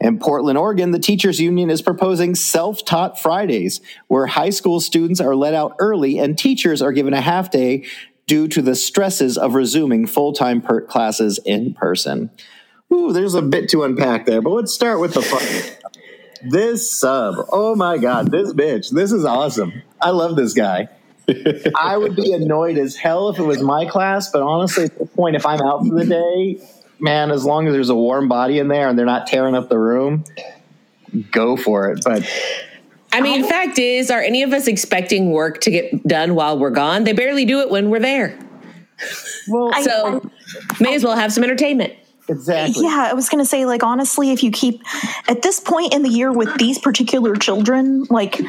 In 0.00 0.18
Portland, 0.18 0.56
Oregon, 0.56 0.92
the 0.92 0.98
teachers 0.98 1.40
union 1.40 1.68
is 1.68 1.82
proposing 1.82 2.34
self-taught 2.34 3.20
Fridays, 3.20 3.82
where 4.08 4.26
high 4.26 4.50
school 4.50 4.80
students 4.80 5.20
are 5.20 5.36
let 5.36 5.52
out 5.52 5.76
early 5.78 6.18
and 6.18 6.38
teachers 6.38 6.80
are 6.80 6.92
given 6.92 7.12
a 7.12 7.20
half 7.20 7.50
day 7.50 7.84
due 8.26 8.48
to 8.48 8.60
the 8.62 8.74
stresses 8.74 9.38
of 9.38 9.54
resuming 9.54 10.06
full-time 10.06 10.60
per- 10.60 10.80
classes 10.80 11.38
in 11.44 11.74
person. 11.74 12.30
Ooh, 12.92 13.12
there's 13.12 13.34
a 13.34 13.42
bit 13.42 13.68
to 13.70 13.84
unpack 13.84 14.26
there, 14.26 14.40
but 14.40 14.50
let's 14.50 14.72
start 14.72 15.00
with 15.00 15.14
the 15.14 15.22
fun. 15.22 15.80
This 16.42 16.90
sub, 16.90 17.34
oh 17.50 17.74
my 17.74 17.98
god, 17.98 18.30
this 18.30 18.52
bitch, 18.52 18.90
this 18.90 19.10
is 19.10 19.24
awesome. 19.24 19.82
I 20.00 20.10
love 20.10 20.36
this 20.36 20.52
guy. 20.52 20.88
I 21.74 21.96
would 21.96 22.14
be 22.14 22.32
annoyed 22.32 22.78
as 22.78 22.94
hell 22.94 23.30
if 23.30 23.38
it 23.38 23.42
was 23.42 23.60
my 23.60 23.86
class, 23.86 24.30
but 24.30 24.42
honestly, 24.42 24.84
at 24.84 24.98
the 24.98 25.06
point, 25.06 25.34
if 25.34 25.44
I'm 25.44 25.60
out 25.60 25.86
for 25.86 25.94
the 25.94 26.04
day, 26.04 26.60
man, 27.00 27.32
as 27.32 27.44
long 27.44 27.66
as 27.66 27.72
there's 27.72 27.88
a 27.88 27.96
warm 27.96 28.28
body 28.28 28.58
in 28.60 28.68
there 28.68 28.88
and 28.88 28.98
they're 28.98 29.06
not 29.06 29.26
tearing 29.26 29.56
up 29.56 29.68
the 29.68 29.78
room, 29.78 30.24
go 31.32 31.56
for 31.56 31.90
it. 31.90 32.04
But 32.04 32.30
I 33.12 33.20
mean, 33.20 33.44
fact 33.44 33.78
is, 33.78 34.10
are 34.10 34.20
any 34.20 34.42
of 34.42 34.52
us 34.52 34.66
expecting 34.66 35.30
work 35.30 35.60
to 35.62 35.70
get 35.70 36.06
done 36.06 36.34
while 36.34 36.58
we're 36.58 36.70
gone? 36.70 37.04
They 37.04 37.12
barely 37.12 37.44
do 37.44 37.60
it 37.60 37.70
when 37.70 37.88
we're 37.90 38.00
there. 38.00 38.38
Well, 39.48 39.72
so 39.82 40.30
may 40.80 40.94
as 40.94 41.04
well 41.04 41.16
have 41.16 41.32
some 41.32 41.44
entertainment. 41.44 41.94
Exactly. 42.28 42.84
Yeah, 42.84 43.08
I 43.10 43.14
was 43.14 43.28
going 43.28 43.42
to 43.42 43.48
say, 43.48 43.66
like, 43.66 43.82
honestly, 43.82 44.32
if 44.32 44.42
you 44.42 44.50
keep 44.50 44.82
at 45.28 45.42
this 45.42 45.60
point 45.60 45.94
in 45.94 46.02
the 46.02 46.08
year 46.08 46.32
with 46.32 46.56
these 46.58 46.78
particular 46.78 47.36
children, 47.36 48.04
like, 48.10 48.40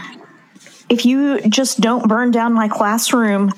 if 0.90 1.06
you 1.06 1.42
just 1.42 1.80
don't 1.80 2.08
burn 2.08 2.32
down 2.32 2.54
my 2.54 2.68
classroom, 2.68 3.52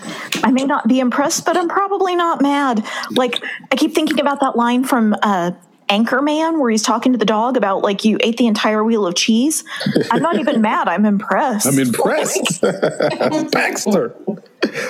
I 0.44 0.52
may 0.52 0.66
not 0.66 0.88
be 0.88 1.00
impressed, 1.00 1.46
but 1.46 1.56
I'm 1.56 1.70
probably 1.70 2.16
not 2.16 2.42
mad. 2.42 2.86
Like, 3.12 3.42
I 3.72 3.76
keep 3.76 3.94
thinking 3.94 4.20
about 4.20 4.42
that 4.42 4.56
line 4.56 4.84
from 4.84 5.16
uh, 5.22 5.52
Anchorman 5.90 6.60
where 6.60 6.70
he's 6.70 6.84
talking 6.84 7.12
to 7.12 7.18
the 7.18 7.26
dog 7.26 7.58
about, 7.58 7.82
like, 7.82 8.06
you 8.06 8.18
ate 8.22 8.38
the 8.38 8.48
entire 8.48 8.84
wheel 8.84 9.06
of 9.08 9.16
cheese. 9.16 9.64
I'm 10.12 10.22
not 10.22 10.38
even 10.40 10.62
mad. 10.62 10.88
I'm 10.88 11.06
impressed. 11.06 11.66
I'm 11.68 11.80
impressed. 11.80 12.62
Baxter. 13.52 14.16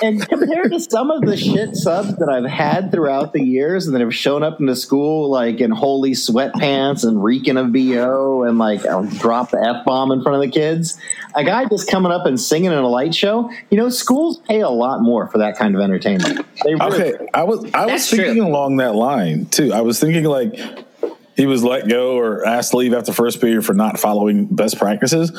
and 0.02 0.28
compared 0.28 0.72
to 0.72 0.80
some 0.80 1.10
of 1.10 1.22
the 1.22 1.36
shit 1.36 1.76
subs 1.76 2.16
that 2.16 2.28
I've 2.28 2.44
had 2.50 2.90
throughout 2.92 3.32
the 3.32 3.42
years 3.42 3.86
and 3.86 3.94
that 3.94 4.00
have 4.00 4.14
shown 4.14 4.42
up 4.42 4.58
in 4.60 4.66
the 4.66 4.74
school 4.76 5.30
like 5.30 5.60
in 5.60 5.70
holy 5.70 6.10
sweatpants 6.10 7.04
and 7.06 7.22
reeking 7.22 7.56
of 7.56 7.72
BO 7.72 8.42
and 8.42 8.58
like 8.58 8.84
I'll 8.84 9.04
drop 9.06 9.50
the 9.52 9.60
F 9.64 9.84
bomb 9.84 10.10
in 10.12 10.22
front 10.22 10.36
of 10.36 10.42
the 10.42 10.52
kids, 10.52 10.98
a 11.34 11.44
guy 11.44 11.66
just 11.66 11.88
coming 11.88 12.10
up 12.12 12.26
and 12.26 12.38
singing 12.38 12.72
in 12.72 12.78
a 12.78 12.88
light 12.88 13.14
show, 13.14 13.48
you 13.70 13.78
know, 13.78 13.88
schools 13.88 14.38
pay 14.48 14.60
a 14.60 14.68
lot 14.70 15.00
more 15.02 15.28
for 15.28 15.38
that 15.38 15.56
kind 15.56 15.74
of 15.74 15.80
entertainment. 15.80 16.44
They 16.64 16.74
really 16.74 17.12
Okay, 17.14 17.26
I 17.32 17.44
was 17.44 17.60
I 17.72 17.86
was 17.86 17.92
That's 17.92 18.10
thinking 18.10 18.34
true. 18.34 18.46
along 18.46 18.76
that 18.78 18.94
line 18.96 19.46
too. 19.46 19.72
I 19.72 19.80
was 19.82 20.00
thinking 20.00 20.24
like 20.24 20.58
he 21.40 21.46
was 21.46 21.64
let 21.64 21.88
go 21.88 22.18
or 22.18 22.44
asked 22.44 22.72
to 22.72 22.76
leave 22.76 22.92
after 22.92 23.14
first 23.14 23.40
period 23.40 23.64
for 23.64 23.72
not 23.72 23.98
following 23.98 24.44
best 24.44 24.76
practices. 24.76 25.32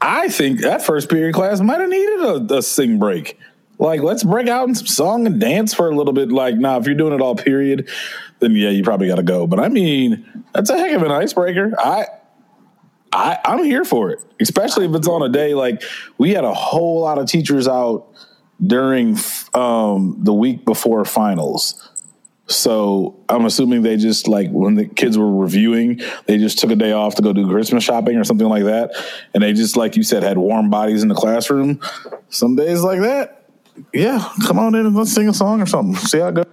I 0.00 0.30
think 0.30 0.62
that 0.62 0.82
first 0.82 1.08
period 1.08 1.32
class 1.32 1.60
might 1.60 1.78
have 1.78 1.88
needed 1.88 2.50
a, 2.50 2.56
a 2.56 2.60
sing 2.60 2.98
break. 2.98 3.38
Like, 3.78 4.02
let's 4.02 4.24
break 4.24 4.48
out 4.48 4.68
in 4.68 4.74
some 4.74 4.88
song 4.88 5.26
and 5.28 5.40
dance 5.40 5.72
for 5.72 5.88
a 5.88 5.94
little 5.94 6.12
bit. 6.12 6.32
Like, 6.32 6.56
now, 6.56 6.76
if 6.78 6.86
you're 6.86 6.96
doing 6.96 7.12
it 7.12 7.20
all 7.20 7.36
period, 7.36 7.88
then 8.40 8.56
yeah, 8.56 8.70
you 8.70 8.82
probably 8.82 9.06
got 9.06 9.14
to 9.14 9.22
go. 9.22 9.46
But 9.46 9.60
I 9.60 9.68
mean, 9.68 10.44
that's 10.52 10.70
a 10.70 10.76
heck 10.76 10.90
of 10.90 11.02
an 11.04 11.12
icebreaker. 11.12 11.72
I 11.78 12.06
I, 13.12 13.38
I'm 13.44 13.62
here 13.62 13.84
for 13.84 14.10
it, 14.10 14.18
especially 14.40 14.86
if 14.86 14.94
it's 14.96 15.06
on 15.06 15.22
a 15.22 15.28
day 15.28 15.54
like 15.54 15.84
we 16.18 16.30
had 16.30 16.42
a 16.42 16.52
whole 16.52 17.02
lot 17.02 17.18
of 17.18 17.28
teachers 17.28 17.68
out 17.68 18.08
during 18.60 19.16
um, 19.54 20.16
the 20.18 20.34
week 20.34 20.64
before 20.64 21.04
finals. 21.04 21.92
So 22.48 23.18
I'm 23.28 23.44
assuming 23.44 23.82
they 23.82 23.96
just 23.96 24.26
like 24.26 24.50
when 24.50 24.74
the 24.74 24.86
kids 24.86 25.18
were 25.18 25.30
reviewing, 25.30 26.00
they 26.26 26.38
just 26.38 26.58
took 26.58 26.70
a 26.70 26.76
day 26.76 26.92
off 26.92 27.14
to 27.16 27.22
go 27.22 27.32
do 27.32 27.46
Christmas 27.46 27.84
shopping 27.84 28.16
or 28.16 28.24
something 28.24 28.48
like 28.48 28.64
that, 28.64 28.92
and 29.34 29.42
they 29.42 29.52
just 29.52 29.76
like 29.76 29.96
you 29.96 30.02
said 30.02 30.22
had 30.22 30.38
warm 30.38 30.70
bodies 30.70 31.02
in 31.02 31.08
the 31.08 31.14
classroom. 31.14 31.80
Some 32.30 32.56
days 32.56 32.82
like 32.82 33.00
that, 33.00 33.44
yeah, 33.92 34.32
come 34.46 34.58
on 34.58 34.74
in 34.74 34.86
and 34.86 34.96
let's 34.96 35.12
sing 35.12 35.28
a 35.28 35.34
song 35.34 35.60
or 35.60 35.66
something. 35.66 35.94
See 35.96 36.18
how 36.18 36.28
it 36.28 36.34
goes. 36.34 36.46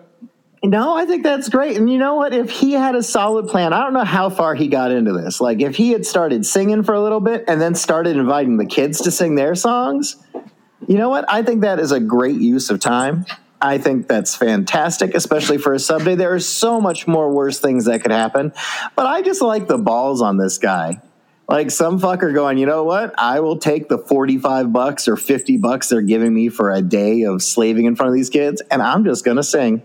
No, 0.63 0.95
I 0.97 1.05
think 1.05 1.23
that's 1.23 1.47
great. 1.47 1.77
And 1.77 1.89
you 1.89 1.97
know 1.97 2.15
what? 2.15 2.33
If 2.33 2.49
he 2.49 2.71
had 2.71 2.95
a 2.95 3.03
solid 3.03 3.47
plan, 3.47 3.71
I 3.71 3.83
don't 3.83 3.93
know 3.93 4.03
how 4.03 4.29
far 4.29 4.55
he 4.55 4.67
got 4.67 4.91
into 4.91 5.13
this. 5.13 5.39
Like, 5.39 5.61
if 5.61 5.75
he 5.75 5.91
had 5.91 6.05
started 6.05 6.45
singing 6.45 6.83
for 6.83 6.95
a 6.95 7.01
little 7.01 7.19
bit 7.19 7.45
and 7.47 7.61
then 7.61 7.75
started 7.75 8.17
inviting 8.17 8.57
the 8.57 8.65
kids 8.65 9.01
to 9.01 9.11
sing 9.11 9.35
their 9.35 9.53
songs, 9.53 10.17
you 10.87 10.97
know 10.97 11.09
what? 11.09 11.25
I 11.27 11.43
think 11.43 11.61
that 11.61 11.79
is 11.79 11.91
a 11.91 11.99
great 11.99 12.37
use 12.37 12.69
of 12.69 12.79
time. 12.79 13.25
I 13.65 13.79
think 13.79 14.07
that's 14.07 14.35
fantastic, 14.35 15.15
especially 15.15 15.57
for 15.57 15.73
a 15.73 15.79
sub 15.79 16.03
day. 16.03 16.13
There 16.13 16.31
are 16.35 16.39
so 16.39 16.79
much 16.79 17.07
more 17.07 17.33
worse 17.33 17.59
things 17.59 17.85
that 17.85 18.03
could 18.03 18.11
happen. 18.11 18.53
But 18.95 19.07
I 19.07 19.23
just 19.23 19.41
like 19.41 19.67
the 19.67 19.79
balls 19.79 20.21
on 20.21 20.37
this 20.37 20.59
guy. 20.59 21.01
Like 21.49 21.71
some 21.71 21.99
fucker 21.99 22.31
going, 22.31 22.59
you 22.59 22.67
know 22.67 22.83
what? 22.83 23.15
I 23.17 23.39
will 23.39 23.57
take 23.57 23.89
the 23.89 23.97
45 23.97 24.71
bucks 24.71 25.07
or 25.07 25.17
50 25.17 25.57
bucks 25.57 25.89
they're 25.89 26.03
giving 26.03 26.31
me 26.31 26.49
for 26.49 26.71
a 26.71 26.83
day 26.83 27.23
of 27.23 27.41
slaving 27.41 27.85
in 27.85 27.95
front 27.95 28.09
of 28.09 28.13
these 28.13 28.29
kids, 28.29 28.61
and 28.69 28.83
I'm 28.83 29.03
just 29.03 29.25
going 29.25 29.37
to 29.37 29.43
sing. 29.43 29.81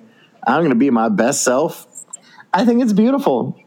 I'm 0.46 0.60
going 0.60 0.70
to 0.70 0.76
be 0.76 0.90
my 0.90 1.08
best 1.08 1.42
self. 1.42 1.86
I 2.52 2.66
think 2.66 2.82
it's 2.82 2.92
beautiful. 2.92 3.58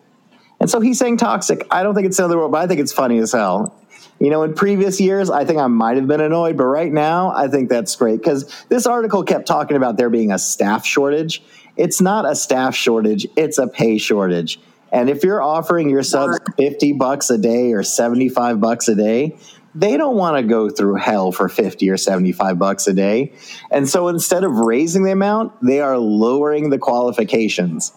And 0.60 0.70
so 0.70 0.80
he's 0.80 1.00
saying 1.00 1.18
toxic. 1.18 1.66
I 1.72 1.82
don't 1.82 1.96
think 1.96 2.06
it's 2.06 2.20
another 2.20 2.34
other 2.34 2.40
world, 2.40 2.52
but 2.52 2.60
I 2.60 2.68
think 2.68 2.82
it's 2.82 2.94
funny 2.94 3.18
as 3.18 3.32
hell. 3.32 3.76
You 4.24 4.30
know, 4.30 4.44
in 4.44 4.54
previous 4.54 5.02
years, 5.02 5.30
I 5.30 5.44
think 5.44 5.60
I 5.60 5.68
might 5.68 5.98
have 5.98 6.08
been 6.08 6.22
annoyed, 6.22 6.56
but 6.56 6.64
right 6.64 6.94
now, 6.94 7.34
I 7.36 7.50
think 7.50 7.68
that's 7.68 7.94
great 7.98 8.20
because 8.20 8.50
this 8.70 8.86
article 8.86 9.22
kept 9.26 9.46
talking 9.46 9.76
about 9.76 9.98
there 9.98 10.10
being 10.10 10.32
a 10.32 10.40
staff 10.40 10.86
shortage. 10.86 11.44
It's 11.76 12.00
not 12.00 12.26
a 12.26 12.34
staff 12.34 12.74
shortage, 12.74 13.28
it's 13.36 13.58
a 13.58 13.68
pay 13.68 13.98
shortage. 13.98 14.62
And 14.94 15.10
if 15.10 15.26
you're 15.26 15.42
offering 15.42 15.90
your 15.90 16.04
subs 16.04 16.40
50 16.56 16.94
bucks 16.94 17.30
a 17.32 17.38
day 17.38 17.74
or 17.74 17.84
75 17.84 18.62
bucks 18.62 18.88
a 18.88 18.96
day, 18.96 19.38
they 19.76 19.98
don't 19.98 20.16
want 20.16 20.38
to 20.38 20.44
go 20.44 20.70
through 20.70 20.96
hell 20.96 21.34
for 21.34 21.50
50 21.50 21.90
or 21.90 21.98
75 21.98 22.58
bucks 22.58 22.88
a 22.88 22.94
day. 22.94 23.34
And 23.72 23.90
so 23.90 24.08
instead 24.08 24.46
of 24.46 24.54
raising 24.54 25.04
the 25.04 25.12
amount, 25.12 25.52
they 25.62 25.82
are 25.82 25.98
lowering 25.98 26.70
the 26.70 26.78
qualifications. 26.78 27.92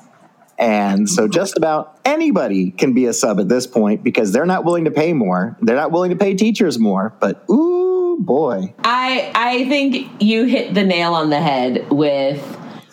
And 0.59 1.09
so 1.09 1.29
just 1.29 1.57
about 1.57 1.99
anybody 2.05 2.71
can 2.71 2.95
be 2.95 3.05
a 3.07 3.13
sub 3.13 3.39
at 3.41 3.49
this 3.49 3.67
point 3.67 4.03
because 4.03 4.33
they're 4.33 4.47
not 4.47 4.65
willing 4.65 4.85
to 4.87 4.91
pay 4.91 5.13
more. 5.13 5.57
They're 5.61 5.77
not 5.77 5.93
willing 5.93 6.11
to 6.11 6.17
pay 6.17 6.35
teachers 6.35 6.79
more. 6.79 7.15
But 7.21 7.45
ooh 7.51 8.19
boy. 8.21 8.75
I 8.83 9.31
I 9.35 9.69
think 9.69 10.11
you 10.23 10.45
hit 10.45 10.73
the 10.75 10.83
nail 10.85 11.13
on 11.15 11.29
the 11.31 11.41
head 11.41 11.91
with 11.91 12.43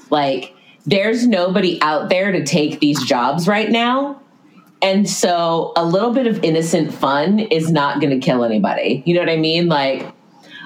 like 0.09 0.53
there's 0.85 1.25
nobody 1.25 1.81
out 1.81 2.09
there 2.09 2.33
to 2.33 2.43
take 2.43 2.81
these 2.81 3.01
jobs 3.05 3.47
right 3.47 3.69
now. 3.71 4.19
And 4.81 5.09
so 5.09 5.71
a 5.77 5.85
little 5.85 6.11
bit 6.11 6.27
of 6.27 6.43
innocent 6.43 6.93
fun 6.93 7.39
is 7.39 7.71
not 7.71 8.01
going 8.01 8.09
to 8.09 8.19
kill 8.19 8.43
anybody. 8.43 9.01
You 9.05 9.13
know 9.13 9.21
what 9.21 9.29
I 9.29 9.37
mean? 9.37 9.69
Like 9.69 10.01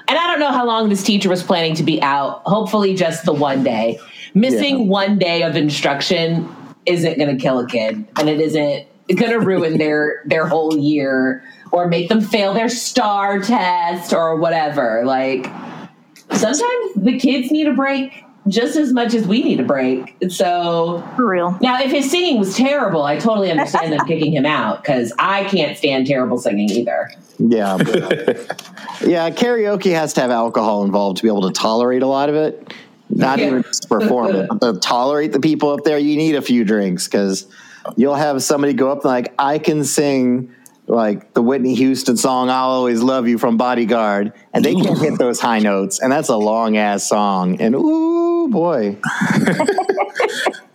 and 0.09 0.17
I 0.17 0.25
don't 0.25 0.39
know 0.39 0.51
how 0.51 0.65
long 0.65 0.89
this 0.89 1.03
teacher 1.03 1.29
was 1.29 1.43
planning 1.43 1.75
to 1.75 1.83
be 1.83 2.01
out. 2.01 2.41
Hopefully 2.45 2.95
just 2.95 3.25
the 3.25 3.33
one 3.33 3.63
day. 3.63 3.99
Missing 4.33 4.79
Yeah. 4.79 4.85
one 4.85 5.19
day 5.19 5.43
of 5.43 5.55
instruction 5.55 6.49
isn't 6.87 7.17
going 7.17 7.35
to 7.35 7.41
kill 7.41 7.59
a 7.59 7.67
kid 7.67 8.07
and 8.17 8.29
it 8.29 8.39
isn't 8.39 8.87
going 9.15 9.31
to 9.31 9.39
ruin 9.39 9.77
their 9.77 10.21
their 10.25 10.47
whole 10.47 10.77
year 10.77 11.43
or 11.71 11.87
make 11.87 12.09
them 12.09 12.21
fail 12.21 12.53
their 12.53 12.69
star 12.69 13.39
test 13.39 14.13
or 14.13 14.37
whatever. 14.37 15.03
Like 15.05 15.45
sometimes 16.31 16.93
the 16.95 17.17
kids 17.19 17.51
need 17.51 17.67
a 17.67 17.73
break 17.73 18.23
just 18.47 18.77
as 18.77 18.93
much 18.93 19.13
as 19.13 19.27
we 19.27 19.43
need 19.43 19.59
a 19.59 19.63
break. 19.63 20.15
So 20.29 21.03
For 21.15 21.27
real. 21.29 21.57
now, 21.61 21.81
if 21.81 21.91
his 21.91 22.09
singing 22.09 22.39
was 22.39 22.55
terrible, 22.55 23.03
I 23.03 23.17
totally 23.17 23.51
understand 23.51 23.91
them 23.91 23.99
kicking 24.07 24.33
him 24.33 24.45
out 24.45 24.81
because 24.81 25.11
I 25.19 25.43
can't 25.45 25.77
stand 25.77 26.07
terrible 26.07 26.37
singing 26.37 26.69
either. 26.69 27.11
Yeah. 27.39 27.77
yeah, 29.05 29.29
karaoke 29.29 29.93
has 29.93 30.13
to 30.13 30.21
have 30.21 30.31
alcohol 30.31 30.83
involved 30.83 31.17
to 31.17 31.23
be 31.23 31.29
able 31.29 31.43
to 31.43 31.51
tolerate 31.51 32.03
a 32.03 32.07
lot 32.07 32.29
of 32.29 32.35
it. 32.35 32.73
Not 33.09 33.39
Yeah. 33.39 33.47
even 33.47 33.63
just 33.63 33.87
perform 33.89 34.35
it. 34.35 34.47
but 34.49 34.59
To 34.73 34.79
tolerate 34.79 35.31
the 35.31 35.39
people 35.39 35.71
up 35.71 35.83
there, 35.83 35.97
you 35.97 36.17
need 36.17 36.35
a 36.35 36.41
few 36.41 36.63
drinks 36.65 37.07
because 37.07 37.47
you'll 37.95 38.15
have 38.15 38.43
somebody 38.43 38.73
go 38.73 38.91
up 38.91 38.99
and 38.99 39.05
like, 39.05 39.33
I 39.39 39.59
can 39.59 39.83
sing 39.83 40.53
like 40.89 41.33
the 41.33 41.41
Whitney 41.41 41.75
Houston 41.75 42.15
song 42.15 42.49
"I'll 42.49 42.69
Always 42.69 43.01
Love 43.01 43.27
You" 43.27 43.37
from 43.37 43.57
Bodyguard, 43.57 44.31
and 44.53 44.63
they 44.63 44.73
can't 44.73 44.97
hit 44.97 45.17
those 45.19 45.37
high 45.39 45.59
notes, 45.59 45.99
and 45.99 46.09
that's 46.11 46.29
a 46.29 46.37
long 46.37 46.77
ass 46.77 47.03
song. 47.07 47.59
And 47.59 47.75
ooh 47.75 48.47
boy, 48.47 48.97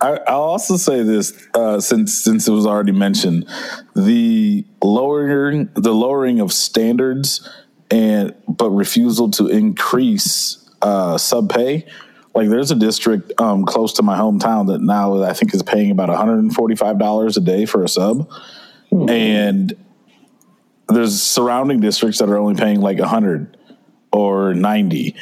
I, 0.00 0.18
I'll 0.26 0.42
also 0.42 0.76
say 0.76 1.02
this, 1.02 1.32
uh, 1.54 1.80
since 1.80 2.22
since 2.22 2.46
it 2.48 2.50
was 2.52 2.66
already 2.66 2.92
mentioned, 2.92 3.48
the 3.94 4.66
lowering 4.82 5.70
the 5.74 5.94
lowering 5.94 6.40
of 6.40 6.52
standards 6.52 7.48
and 7.90 8.34
but 8.48 8.70
refusal 8.70 9.30
to 9.32 9.48
increase 9.48 10.68
uh, 10.82 11.16
sub 11.18 11.50
pay. 11.50 11.86
Like 12.34 12.48
there's 12.48 12.70
a 12.70 12.74
district 12.74 13.32
um, 13.40 13.64
close 13.66 13.92
to 13.94 14.02
my 14.02 14.16
hometown 14.16 14.68
that 14.68 14.80
now 14.80 15.22
I 15.22 15.32
think 15.34 15.54
is 15.54 15.62
paying 15.62 15.90
about 15.90 16.08
145 16.08 16.98
dollars 16.98 17.36
a 17.36 17.40
day 17.40 17.66
for 17.66 17.84
a 17.84 17.88
sub, 17.88 18.30
and 18.90 19.74
there's 20.88 21.20
surrounding 21.22 21.80
districts 21.80 22.18
that 22.18 22.28
are 22.28 22.38
only 22.38 22.54
paying 22.54 22.80
like 22.80 22.98
100 22.98 23.56
or 24.12 24.54
90 24.54 25.14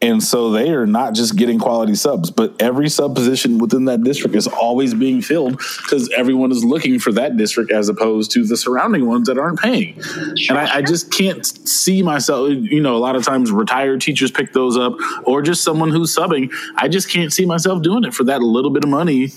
and 0.00 0.22
so 0.22 0.50
they 0.50 0.70
are 0.70 0.86
not 0.86 1.14
just 1.14 1.34
getting 1.36 1.58
quality 1.58 1.96
subs, 1.96 2.30
but 2.30 2.54
every 2.62 2.88
sub 2.88 3.16
position 3.16 3.58
within 3.58 3.86
that 3.86 4.04
district 4.04 4.36
is 4.36 4.46
always 4.46 4.94
being 4.94 5.20
filled 5.22 5.56
because 5.82 6.08
everyone 6.16 6.52
is 6.52 6.64
looking 6.64 7.00
for 7.00 7.10
that 7.12 7.36
district 7.36 7.72
as 7.72 7.88
opposed 7.88 8.30
to 8.32 8.44
the 8.44 8.56
surrounding 8.56 9.06
ones 9.06 9.26
that 9.26 9.38
aren't 9.38 9.58
paying. 9.58 10.00
And 10.48 10.56
I, 10.56 10.76
I 10.76 10.82
just 10.82 11.10
can't 11.12 11.44
see 11.44 12.02
myself, 12.02 12.50
you 12.50 12.80
know, 12.80 12.94
a 12.96 12.98
lot 12.98 13.16
of 13.16 13.24
times 13.24 13.50
retired 13.50 14.00
teachers 14.00 14.30
pick 14.30 14.52
those 14.52 14.76
up 14.76 14.94
or 15.24 15.42
just 15.42 15.64
someone 15.64 15.90
who's 15.90 16.14
subbing. 16.14 16.52
I 16.76 16.86
just 16.86 17.10
can't 17.10 17.32
see 17.32 17.44
myself 17.44 17.82
doing 17.82 18.04
it 18.04 18.14
for 18.14 18.22
that 18.24 18.40
little 18.40 18.70
bit 18.70 18.84
of 18.84 18.90
money 18.90 19.30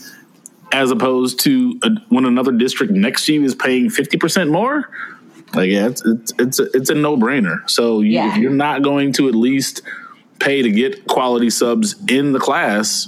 as 0.71 0.91
opposed 0.91 1.39
to 1.41 1.80
a, 1.82 1.89
when 2.10 2.26
another 2.26 2.52
district 2.52 2.93
next 2.93 3.26
to 3.26 3.34
you 3.34 3.43
is 3.43 3.56
paying 3.56 3.89
50% 3.89 4.52
more. 4.52 4.89
Like, 5.54 5.69
yeah, 5.69 5.88
it's, 5.88 6.02
it's, 6.06 6.34
it's, 6.39 6.60
a, 6.60 6.67
it's 6.74 6.89
a 6.91 6.95
no 6.95 7.17
brainer. 7.17 7.67
So 7.69 8.00
you, 8.02 8.12
Yeah. 8.12 8.38
you're 8.38 8.52
not 8.52 8.84
going 8.84 9.12
to 9.13 9.28
at 9.28 9.36
least 9.36 9.82
pay 10.41 10.62
to 10.62 10.71
get 10.71 11.08
quality 11.08 11.49
subs 11.49 11.95
in 12.10 12.34
the 12.34 12.39
class, 12.39 13.08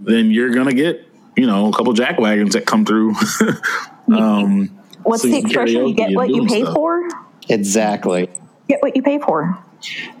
then 0.00 0.30
you're 0.30 0.50
gonna 0.50 0.74
get 0.74 1.06
you 1.36 1.46
know 1.46 1.68
a 1.68 1.72
couple 1.72 1.92
jack 1.92 2.18
wagons 2.18 2.54
that 2.54 2.66
come 2.66 2.84
through. 2.84 3.14
um, 4.14 4.68
What's 5.02 5.22
so 5.22 5.28
the 5.28 5.38
expression? 5.38 5.86
You 5.86 5.94
get 5.94 6.14
what 6.14 6.28
you 6.30 6.46
pay 6.46 6.62
stuff. 6.62 6.74
for? 6.74 7.08
exactly. 7.48 8.30
Get 8.68 8.82
what 8.82 8.94
you 8.94 9.02
pay 9.02 9.18
for. 9.18 9.58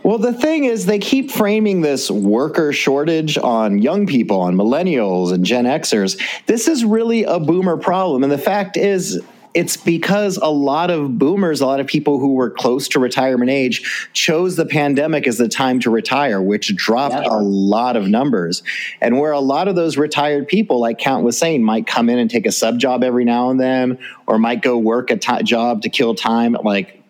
Well, 0.02 0.18
the 0.18 0.32
thing 0.32 0.64
is, 0.64 0.86
they 0.86 0.98
keep 0.98 1.30
framing 1.30 1.82
this 1.82 2.10
worker 2.10 2.72
shortage 2.72 3.36
on 3.36 3.78
young 3.78 4.06
people, 4.06 4.40
on 4.40 4.56
millennials 4.56 5.32
and 5.32 5.44
Gen 5.44 5.66
Xers. 5.66 6.20
This 6.46 6.66
is 6.66 6.84
really 6.84 7.24
a 7.24 7.38
boomer 7.38 7.76
problem. 7.76 8.22
And 8.22 8.32
the 8.32 8.38
fact 8.38 8.76
is, 8.76 9.20
it's 9.52 9.76
because 9.76 10.36
a 10.36 10.50
lot 10.50 10.90
of 10.90 11.18
boomers, 11.18 11.60
a 11.60 11.66
lot 11.66 11.80
of 11.80 11.86
people 11.86 12.18
who 12.18 12.34
were 12.34 12.50
close 12.50 12.86
to 12.88 13.00
retirement 13.00 13.50
age, 13.50 14.08
chose 14.12 14.56
the 14.56 14.66
pandemic 14.66 15.26
as 15.26 15.38
the 15.38 15.48
time 15.48 15.80
to 15.80 15.90
retire, 15.90 16.40
which 16.40 16.74
dropped 16.76 17.14
Yeah. 17.14 17.24
a 17.28 17.40
lot 17.40 17.96
of 17.96 18.08
numbers. 18.08 18.62
And 19.00 19.18
where 19.18 19.32
a 19.32 19.40
lot 19.40 19.66
of 19.68 19.74
those 19.74 19.96
retired 19.96 20.46
people, 20.46 20.78
like 20.80 20.98
Count 20.98 21.24
was 21.24 21.36
saying, 21.36 21.64
might 21.64 21.86
come 21.86 22.08
in 22.08 22.18
and 22.18 22.30
take 22.30 22.46
a 22.46 22.52
sub 22.52 22.78
job 22.78 23.02
every 23.02 23.24
now 23.24 23.50
and 23.50 23.58
then, 23.60 23.98
or 24.26 24.38
might 24.38 24.62
go 24.62 24.78
work 24.78 25.10
a 25.10 25.16
job 25.42 25.82
to 25.82 25.88
kill 25.88 26.14
time, 26.14 26.56
like 26.62 27.02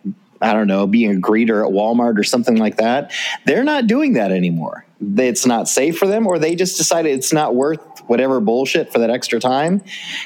I 0.43 0.55
don't 0.55 0.67
know, 0.69 0.87
being 0.87 1.11
a 1.17 1.21
greeter 1.21 1.63
at 1.67 1.71
Walmart 1.73 2.19
or 2.19 2.25
something 2.25 2.57
like 2.57 2.79
that. 2.79 3.13
They're 3.45 3.65
not 3.65 3.87
doing 3.87 4.15
that 4.15 4.33
anymore. 4.33 4.87
It's 5.01 5.47
not 5.47 5.69
safe 5.69 5.97
for 5.97 6.07
them, 6.07 6.27
or 6.27 6.39
they 6.39 6.55
just 6.55 6.77
decided 6.77 7.13
it's 7.13 7.33
not 7.33 7.55
worth 7.55 7.81
whatever 8.07 8.41
bullshit 8.41 8.93
for 8.93 8.99
that 8.99 9.09
extra 9.09 9.41
time. 9.41 9.83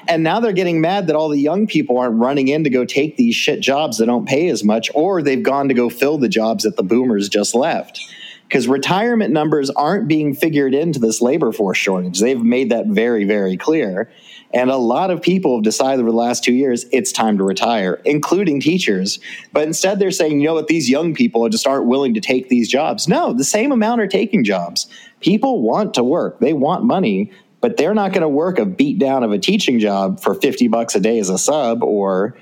And 0.08 0.24
now 0.24 0.40
they're 0.40 0.52
getting 0.52 0.80
mad 0.80 1.06
that 1.06 1.16
all 1.16 1.28
the 1.28 1.40
young 1.40 1.66
people 1.66 1.98
aren't 1.98 2.16
running 2.16 2.48
in 2.48 2.64
to 2.64 2.70
go 2.70 2.84
take 2.84 3.16
these 3.16 3.36
shit 3.36 3.60
jobs 3.60 3.98
that 3.98 4.06
don't 4.06 4.26
pay 4.26 4.48
as 4.48 4.64
much, 4.64 4.90
or 4.94 5.22
they've 5.22 5.42
gone 5.42 5.68
to 5.68 5.74
go 5.74 5.88
fill 5.88 6.18
the 6.18 6.28
jobs 6.28 6.64
that 6.64 6.76
the 6.76 6.82
boomers 6.82 7.28
just 7.28 7.54
left. 7.54 8.00
Because 8.48 8.66
retirement 8.68 9.32
numbers 9.32 9.70
aren't 9.70 10.08
being 10.08 10.34
figured 10.34 10.74
into 10.74 10.98
this 10.98 11.22
labor 11.22 11.52
force 11.52 11.78
shortage. 11.78 12.20
They've 12.20 12.40
made 12.40 12.70
that 12.70 12.86
very, 12.86 13.24
very 13.24 13.56
clear. 13.56 14.10
And 14.54 14.70
a 14.70 14.76
lot 14.76 15.10
of 15.10 15.20
people 15.20 15.56
have 15.56 15.64
decided 15.64 16.00
over 16.00 16.10
the 16.10 16.16
last 16.16 16.44
two 16.44 16.54
years 16.54 16.86
it's 16.92 17.10
time 17.10 17.36
to 17.38 17.44
retire, 17.44 18.00
including 18.04 18.60
teachers. 18.60 19.18
But 19.52 19.64
instead, 19.64 19.98
they're 19.98 20.12
saying, 20.12 20.40
you 20.40 20.46
know 20.46 20.54
what, 20.54 20.68
these 20.68 20.88
young 20.88 21.12
people 21.12 21.46
just 21.48 21.66
aren't 21.66 21.86
willing 21.86 22.14
to 22.14 22.20
take 22.20 22.48
these 22.48 22.68
jobs. 22.68 23.08
No, 23.08 23.32
the 23.32 23.44
same 23.44 23.72
amount 23.72 24.00
are 24.00 24.06
taking 24.06 24.44
jobs. 24.44 24.86
People 25.20 25.60
want 25.60 25.94
to 25.94 26.04
work, 26.04 26.38
they 26.38 26.52
want 26.52 26.84
money, 26.84 27.32
but 27.60 27.76
they're 27.76 27.94
not 27.94 28.12
going 28.12 28.22
to 28.22 28.28
work 28.28 28.58
a 28.58 28.66
beat 28.66 28.98
down 28.98 29.24
of 29.24 29.32
a 29.32 29.38
teaching 29.38 29.80
job 29.80 30.20
for 30.20 30.34
50 30.34 30.68
bucks 30.68 30.94
a 30.94 31.00
day 31.00 31.18
as 31.18 31.30
a 31.30 31.38
sub 31.38 31.82
or 31.82 32.36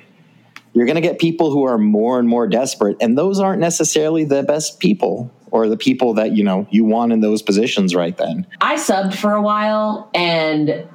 you're 0.74 0.86
going 0.86 0.96
to 0.96 1.02
get 1.02 1.18
people 1.18 1.50
who 1.50 1.64
are 1.64 1.78
more 1.78 2.18
and 2.18 2.28
more 2.28 2.48
desperate 2.48 2.96
and 3.00 3.16
those 3.16 3.38
aren't 3.38 3.60
necessarily 3.60 4.24
the 4.24 4.42
best 4.42 4.80
people 4.80 5.30
or 5.52 5.68
the 5.68 5.76
people 5.76 6.14
that 6.14 6.32
you 6.32 6.42
know 6.42 6.66
you 6.70 6.84
want 6.84 7.12
in 7.12 7.20
those 7.20 7.40
positions 7.40 7.94
right 7.94 8.16
then 8.16 8.46
I 8.60 8.74
subbed 8.74 9.14
for 9.14 9.32
a 9.32 9.40
while 9.40 10.10
and 10.12 10.88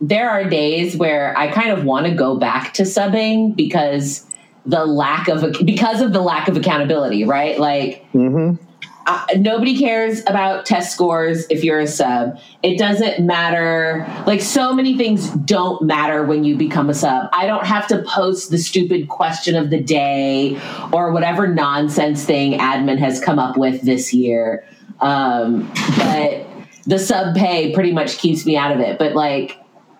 there 0.00 0.30
are 0.30 0.44
days 0.44 0.96
where 0.96 1.36
I 1.36 1.50
kind 1.50 1.70
of 1.70 1.84
want 1.84 2.06
to 2.06 2.14
go 2.14 2.36
back 2.36 2.74
to 2.74 2.84
subbing 2.84 3.56
because 3.56 4.24
the 4.64 4.84
lack 4.84 5.28
of 5.28 5.56
because 5.64 6.00
of 6.00 6.12
the 6.12 6.20
lack 6.20 6.48
of 6.48 6.56
accountability, 6.56 7.24
right? 7.24 7.58
Like 7.58 8.04
mm-hmm. 8.12 8.62
uh, 9.06 9.26
nobody 9.36 9.76
cares 9.76 10.20
about 10.26 10.66
test 10.66 10.92
scores 10.92 11.46
if 11.50 11.64
you're 11.64 11.80
a 11.80 11.86
sub. 11.86 12.38
It 12.62 12.78
doesn't 12.78 13.24
matter. 13.24 14.06
Like 14.26 14.40
so 14.40 14.72
many 14.72 14.96
things 14.96 15.30
don't 15.30 15.82
matter 15.82 16.22
when 16.22 16.44
you 16.44 16.54
become 16.54 16.90
a 16.90 16.94
sub. 16.94 17.28
I 17.32 17.46
don't 17.46 17.66
have 17.66 17.86
to 17.88 18.02
post 18.02 18.50
the 18.50 18.58
stupid 18.58 19.08
question 19.08 19.56
of 19.56 19.70
the 19.70 19.80
day 19.80 20.60
or 20.92 21.12
whatever 21.12 21.48
nonsense 21.48 22.24
thing 22.24 22.58
admin 22.58 22.98
has 22.98 23.20
come 23.20 23.38
up 23.38 23.56
with 23.56 23.82
this 23.82 24.12
year. 24.12 24.64
Um, 25.00 25.72
but 25.96 26.46
the 26.86 26.98
sub 26.98 27.34
pay 27.34 27.72
pretty 27.72 27.92
much 27.92 28.18
keeps 28.18 28.44
me 28.44 28.56
out 28.56 28.72
of 28.72 28.80
it. 28.80 28.98
But 28.98 29.14
like, 29.14 29.58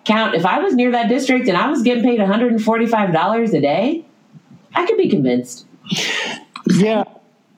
count 0.09 0.35
if 0.35 0.45
I 0.45 0.59
was 0.59 0.73
near 0.73 0.91
that 0.91 1.07
district 1.07 1.47
and 1.47 1.55
I 1.55 1.69
was 1.69 1.81
getting 1.83 2.03
paid 2.03 2.19
$145 2.19 3.53
a 3.53 3.61
day, 3.61 4.05
I 4.73 4.85
could 4.85 4.97
be 4.97 5.09
convinced. 5.09 5.65
Yeah. 6.67 7.03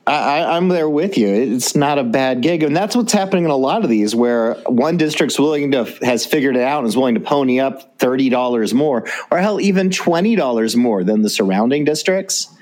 I, 0.04 0.56
I'm 0.56 0.68
there 0.68 0.88
with 0.88 1.16
you. 1.16 1.28
It's 1.28 1.76
not 1.76 1.96
a 1.96 2.02
bad 2.02 2.42
gig, 2.42 2.64
and 2.64 2.76
that's 2.76 2.96
what's 2.96 3.12
happening 3.12 3.44
in 3.44 3.50
a 3.50 3.56
lot 3.56 3.84
of 3.84 3.90
these, 3.90 4.16
where 4.16 4.54
one 4.66 4.96
district's 4.96 5.38
willing 5.38 5.70
to 5.70 5.84
has 6.02 6.26
figured 6.26 6.56
it 6.56 6.62
out 6.62 6.80
and 6.80 6.88
is 6.88 6.96
willing 6.96 7.14
to 7.14 7.20
pony 7.20 7.60
up 7.60 8.00
thirty 8.00 8.28
dollars 8.28 8.74
more, 8.74 9.08
or 9.30 9.38
hell, 9.38 9.60
even 9.60 9.90
twenty 9.90 10.34
dollars 10.34 10.74
more 10.74 11.04
than 11.04 11.22
the 11.22 11.30
surrounding 11.30 11.84
districts, 11.84 12.52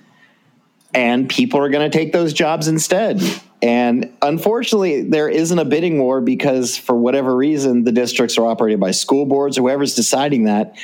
and 0.92 1.31
people 1.31 1.61
are 1.61 1.70
going 1.70 1.90
to 1.90 1.98
take 1.98 2.12
those 2.12 2.35
jobs 2.35 2.68
instead. 2.68 3.22
And 3.62 4.12
unfortunately, 4.23 5.03
there 5.03 5.29
isn't 5.29 5.59
a 5.59 5.66
bidding 5.66 6.01
war 6.01 6.20
because, 6.20 6.79
for 6.79 6.96
whatever 6.96 7.37
reason, 7.37 7.85
the 7.85 7.92
districts 7.92 8.38
are 8.38 8.46
operated 8.46 8.81
by 8.81 8.92
school 8.92 9.27
boards. 9.27 9.59
Whoever's 9.59 9.94
deciding 9.94 10.44
that, 10.44 10.77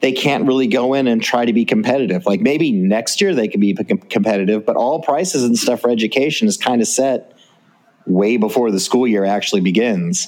they 0.00 0.12
can't 0.12 0.46
really 0.46 0.66
go 0.66 0.94
in 0.94 1.06
and 1.06 1.22
try 1.22 1.44
to 1.44 1.52
be 1.52 1.64
competitive. 1.64 2.26
Like 2.26 2.40
maybe 2.40 2.72
next 2.72 3.20
year 3.20 3.34
they 3.34 3.48
can 3.48 3.60
be 3.60 3.74
competitive, 3.74 4.66
but 4.66 4.76
all 4.76 5.00
prices 5.00 5.44
and 5.44 5.56
stuff 5.56 5.82
for 5.82 5.90
education 5.90 6.48
is 6.48 6.56
kind 6.56 6.80
of 6.80 6.88
set 6.88 7.36
way 8.06 8.36
before 8.36 8.70
the 8.72 8.80
school 8.80 9.06
year 9.06 9.24
actually 9.24 9.60
begins. 9.60 10.26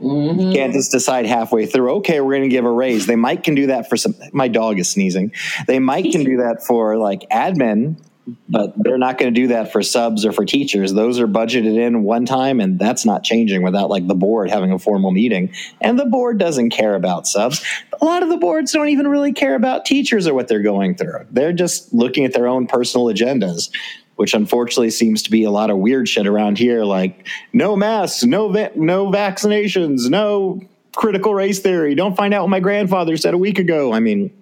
You 0.00 0.08
can't 0.08 0.38
mm-hmm. 0.38 0.72
just 0.72 0.90
decide 0.90 1.24
halfway 1.24 1.64
through, 1.64 1.90
okay, 1.96 2.20
we're 2.20 2.32
going 2.32 2.42
to 2.42 2.48
give 2.48 2.66
a 2.66 2.70
raise. 2.70 3.06
They 3.06 3.16
might 3.16 3.44
can 3.44 3.54
do 3.54 3.68
that 3.68 3.88
for 3.88 3.96
some, 3.96 4.14
my 4.32 4.48
dog 4.48 4.78
is 4.78 4.90
sneezing. 4.90 5.32
They 5.66 5.78
might 5.78 6.10
can 6.12 6.24
do 6.24 6.38
that 6.38 6.62
for 6.66 6.98
like 6.98 7.22
admin, 7.30 8.04
but 8.48 8.72
they're 8.76 8.98
not 8.98 9.18
going 9.18 9.32
to 9.32 9.40
do 9.40 9.48
that 9.48 9.72
for 9.72 9.82
subs 9.82 10.24
or 10.24 10.32
for 10.32 10.44
teachers. 10.44 10.92
Those 10.92 11.20
are 11.20 11.26
budgeted 11.26 11.76
in 11.76 12.04
one 12.04 12.24
time, 12.24 12.60
and 12.60 12.78
that's 12.78 13.04
not 13.04 13.22
changing 13.22 13.62
without 13.62 13.90
like 13.90 14.06
the 14.06 14.14
board 14.14 14.50
having 14.50 14.72
a 14.72 14.78
formal 14.78 15.10
meeting. 15.10 15.52
And 15.80 15.98
the 15.98 16.06
board 16.06 16.38
doesn't 16.38 16.70
care 16.70 16.94
about 16.94 17.26
subs. 17.26 17.64
A 18.00 18.04
lot 18.04 18.22
of 18.22 18.28
the 18.30 18.36
boards 18.36 18.72
don't 18.72 18.88
even 18.88 19.08
really 19.08 19.32
care 19.32 19.54
about 19.54 19.84
teachers 19.84 20.26
or 20.26 20.34
what 20.34 20.48
they're 20.48 20.62
going 20.62 20.94
through. 20.94 21.26
They're 21.30 21.52
just 21.52 21.92
looking 21.92 22.24
at 22.24 22.32
their 22.32 22.46
own 22.46 22.66
personal 22.66 23.06
agendas. 23.06 23.70
Which 24.16 24.32
unfortunately 24.32 24.90
seems 24.90 25.24
to 25.24 25.30
be 25.32 25.42
a 25.42 25.50
lot 25.50 25.70
of 25.70 25.78
weird 25.78 26.08
shit 26.08 26.28
around 26.28 26.56
here, 26.56 26.84
like 26.84 27.26
no 27.52 27.74
masks, 27.74 28.22
no 28.22 28.48
va- 28.48 28.70
no 28.76 29.10
vaccinations, 29.10 30.08
no 30.08 30.62
critical 30.94 31.34
race 31.34 31.58
theory. 31.58 31.96
Don't 31.96 32.16
find 32.16 32.32
out 32.32 32.42
what 32.42 32.50
my 32.50 32.60
grandfather 32.60 33.16
said 33.16 33.34
a 33.34 33.38
week 33.38 33.58
ago. 33.58 33.92
I 33.92 33.98
mean, 33.98 34.32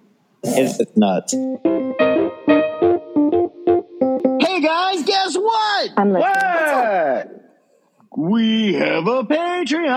it's 0.43 0.79
nuts. 0.95 1.33
I'm 6.03 6.11
listening. 6.11 6.33
What? 6.33 7.52
We 8.15 8.73
have 8.73 9.07
a 9.07 9.23
Patreon. 9.23 9.87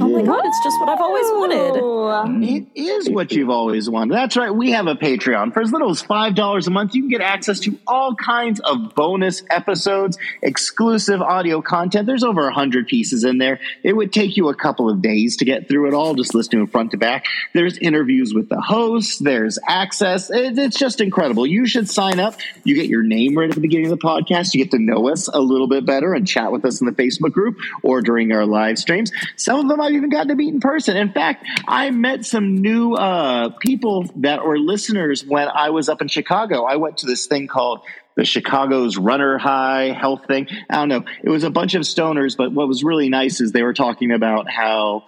Oh 0.00 0.08
my 0.08 0.22
god, 0.22 0.40
it's 0.42 0.64
just 0.64 0.80
what 0.80 0.88
I've 0.88 1.00
always 1.00 1.26
wanted. 1.26 2.48
It 2.48 2.66
is 2.74 3.10
what 3.10 3.30
you've 3.30 3.50
always 3.50 3.90
wanted. 3.90 4.14
That's 4.14 4.38
right. 4.38 4.50
We 4.50 4.70
have 4.70 4.86
a 4.86 4.94
Patreon. 4.94 5.52
For 5.52 5.60
as 5.60 5.70
little 5.70 5.90
as 5.90 6.02
$5 6.02 6.66
a 6.66 6.70
month, 6.70 6.94
you 6.94 7.02
can 7.02 7.10
get 7.10 7.20
access 7.20 7.60
to 7.60 7.78
all 7.86 8.14
kinds 8.14 8.60
of 8.60 8.94
bonus 8.94 9.42
episodes, 9.50 10.16
exclusive 10.42 11.20
audio 11.20 11.60
content. 11.60 12.06
There's 12.06 12.24
over 12.24 12.44
100 12.44 12.86
pieces 12.86 13.22
in 13.22 13.36
there. 13.36 13.60
It 13.82 13.92
would 13.94 14.10
take 14.10 14.38
you 14.38 14.48
a 14.48 14.54
couple 14.54 14.88
of 14.88 15.02
days 15.02 15.36
to 15.38 15.44
get 15.44 15.68
through 15.68 15.88
it 15.88 15.94
all, 15.94 16.14
just 16.14 16.34
listening 16.34 16.66
front 16.68 16.92
to 16.92 16.96
back. 16.96 17.26
There's 17.52 17.76
interviews 17.76 18.32
with 18.32 18.48
the 18.48 18.62
hosts, 18.62 19.18
there's 19.18 19.58
access. 19.68 20.30
It's 20.32 20.78
just 20.78 21.02
incredible. 21.02 21.46
You 21.46 21.66
should 21.66 21.90
sign 21.90 22.18
up. 22.18 22.36
You 22.64 22.74
get 22.74 22.86
your 22.86 23.02
name 23.02 23.36
right 23.36 23.50
at 23.50 23.54
the 23.54 23.60
beginning 23.60 23.92
of 23.92 23.98
the 23.98 24.06
podcast. 24.06 24.54
You 24.54 24.64
get 24.64 24.70
to 24.70 24.78
know 24.78 25.10
us 25.10 25.28
a 25.28 25.40
little 25.40 25.68
bit 25.68 25.84
better 25.84 26.14
and 26.14 26.26
chat 26.26 26.50
with 26.50 26.64
us 26.64 26.77
in 26.80 26.86
the 26.86 26.92
Facebook 26.92 27.32
group 27.32 27.58
or 27.82 28.02
during 28.02 28.32
our 28.32 28.46
live 28.46 28.78
streams. 28.78 29.12
Some 29.36 29.60
of 29.60 29.68
them 29.68 29.80
I've 29.80 29.92
even 29.92 30.10
gotten 30.10 30.28
to 30.28 30.34
meet 30.34 30.52
in 30.52 30.60
person. 30.60 30.96
In 30.96 31.12
fact, 31.12 31.44
I 31.66 31.90
met 31.90 32.24
some 32.24 32.58
new 32.58 32.94
uh, 32.94 33.50
people 33.60 34.10
that 34.16 34.44
were 34.44 34.58
listeners 34.58 35.24
when 35.24 35.48
I 35.48 35.70
was 35.70 35.88
up 35.88 36.02
in 36.02 36.08
Chicago. 36.08 36.64
I 36.64 36.76
went 36.76 36.98
to 36.98 37.06
this 37.06 37.26
thing 37.26 37.46
called 37.46 37.80
the 38.16 38.24
Chicago's 38.24 38.96
Runner 38.96 39.38
High 39.38 39.92
Health 39.92 40.26
thing. 40.26 40.48
I 40.68 40.76
don't 40.76 40.88
know. 40.88 41.04
It 41.22 41.30
was 41.30 41.44
a 41.44 41.50
bunch 41.50 41.74
of 41.74 41.82
stoners, 41.82 42.36
but 42.36 42.52
what 42.52 42.66
was 42.66 42.82
really 42.82 43.08
nice 43.08 43.40
is 43.40 43.52
they 43.52 43.62
were 43.62 43.74
talking 43.74 44.10
about 44.10 44.50
how 44.50 45.04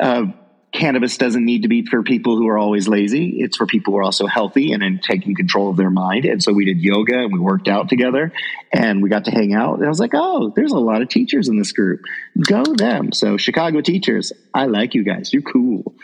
uh, 0.00 0.26
cannabis 0.76 1.16
doesn't 1.16 1.44
need 1.44 1.62
to 1.62 1.68
be 1.68 1.84
for 1.84 2.02
people 2.02 2.36
who 2.36 2.46
are 2.48 2.58
always 2.58 2.86
lazy. 2.86 3.40
It's 3.40 3.56
for 3.56 3.66
people 3.66 3.92
who 3.92 3.98
are 3.98 4.02
also 4.02 4.26
healthy 4.26 4.72
and 4.72 4.82
in 4.82 5.00
taking 5.00 5.34
control 5.34 5.70
of 5.70 5.76
their 5.76 5.90
mind. 5.90 6.24
And 6.24 6.42
so 6.42 6.52
we 6.52 6.64
did 6.64 6.78
yoga 6.78 7.18
and 7.18 7.32
we 7.32 7.38
worked 7.38 7.68
out 7.68 7.88
together 7.88 8.32
and 8.72 9.02
we 9.02 9.08
got 9.08 9.24
to 9.24 9.30
hang 9.30 9.54
out. 9.54 9.78
And 9.78 9.86
I 9.86 9.88
was 9.88 10.00
like, 10.00 10.12
oh, 10.14 10.52
there's 10.54 10.72
a 10.72 10.78
lot 10.78 11.02
of 11.02 11.08
teachers 11.08 11.48
in 11.48 11.58
this 11.58 11.72
group. 11.72 12.02
Go 12.40 12.62
them. 12.62 13.12
So 13.12 13.36
Chicago 13.36 13.80
teachers, 13.80 14.32
I 14.52 14.66
like 14.66 14.94
you 14.94 15.02
guys. 15.02 15.32
You're 15.32 15.42
cool. 15.42 15.94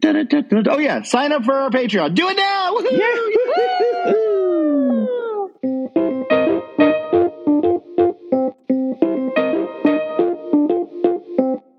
Da-da-da-da. 0.00 0.70
Oh 0.70 0.78
yeah, 0.78 1.02
sign 1.02 1.32
up 1.32 1.44
for 1.44 1.54
our 1.54 1.70
Patreon. 1.70 2.14
Do 2.14 2.28
it 2.28 2.36
now. 2.36 2.74
Woohoo! 2.74 4.27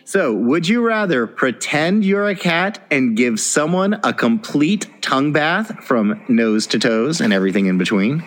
So, 0.09 0.33
would 0.33 0.67
you 0.67 0.83
rather 0.83 1.27
pretend 1.27 2.03
you're 2.03 2.27
a 2.27 2.35
cat 2.35 2.83
and 2.89 3.15
give 3.15 3.39
someone 3.39 3.99
a 4.03 4.11
complete 4.11 4.87
tongue 5.03 5.33
bath 5.33 5.83
from 5.83 6.19
nose 6.27 6.65
to 6.65 6.79
toes 6.79 7.21
and 7.21 7.31
everything 7.31 7.67
in 7.67 7.77
between? 7.77 8.23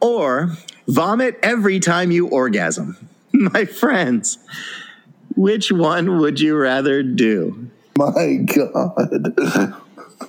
Or 0.00 0.52
vomit 0.86 1.40
every 1.42 1.80
time 1.80 2.12
you 2.12 2.28
orgasm? 2.28 3.08
My 3.32 3.64
friends, 3.64 4.38
which 5.34 5.72
one 5.72 6.20
would 6.20 6.38
you 6.38 6.56
rather 6.56 7.02
do? 7.02 7.68
My 7.98 8.36
God. 8.36 8.94
Does 9.34 9.54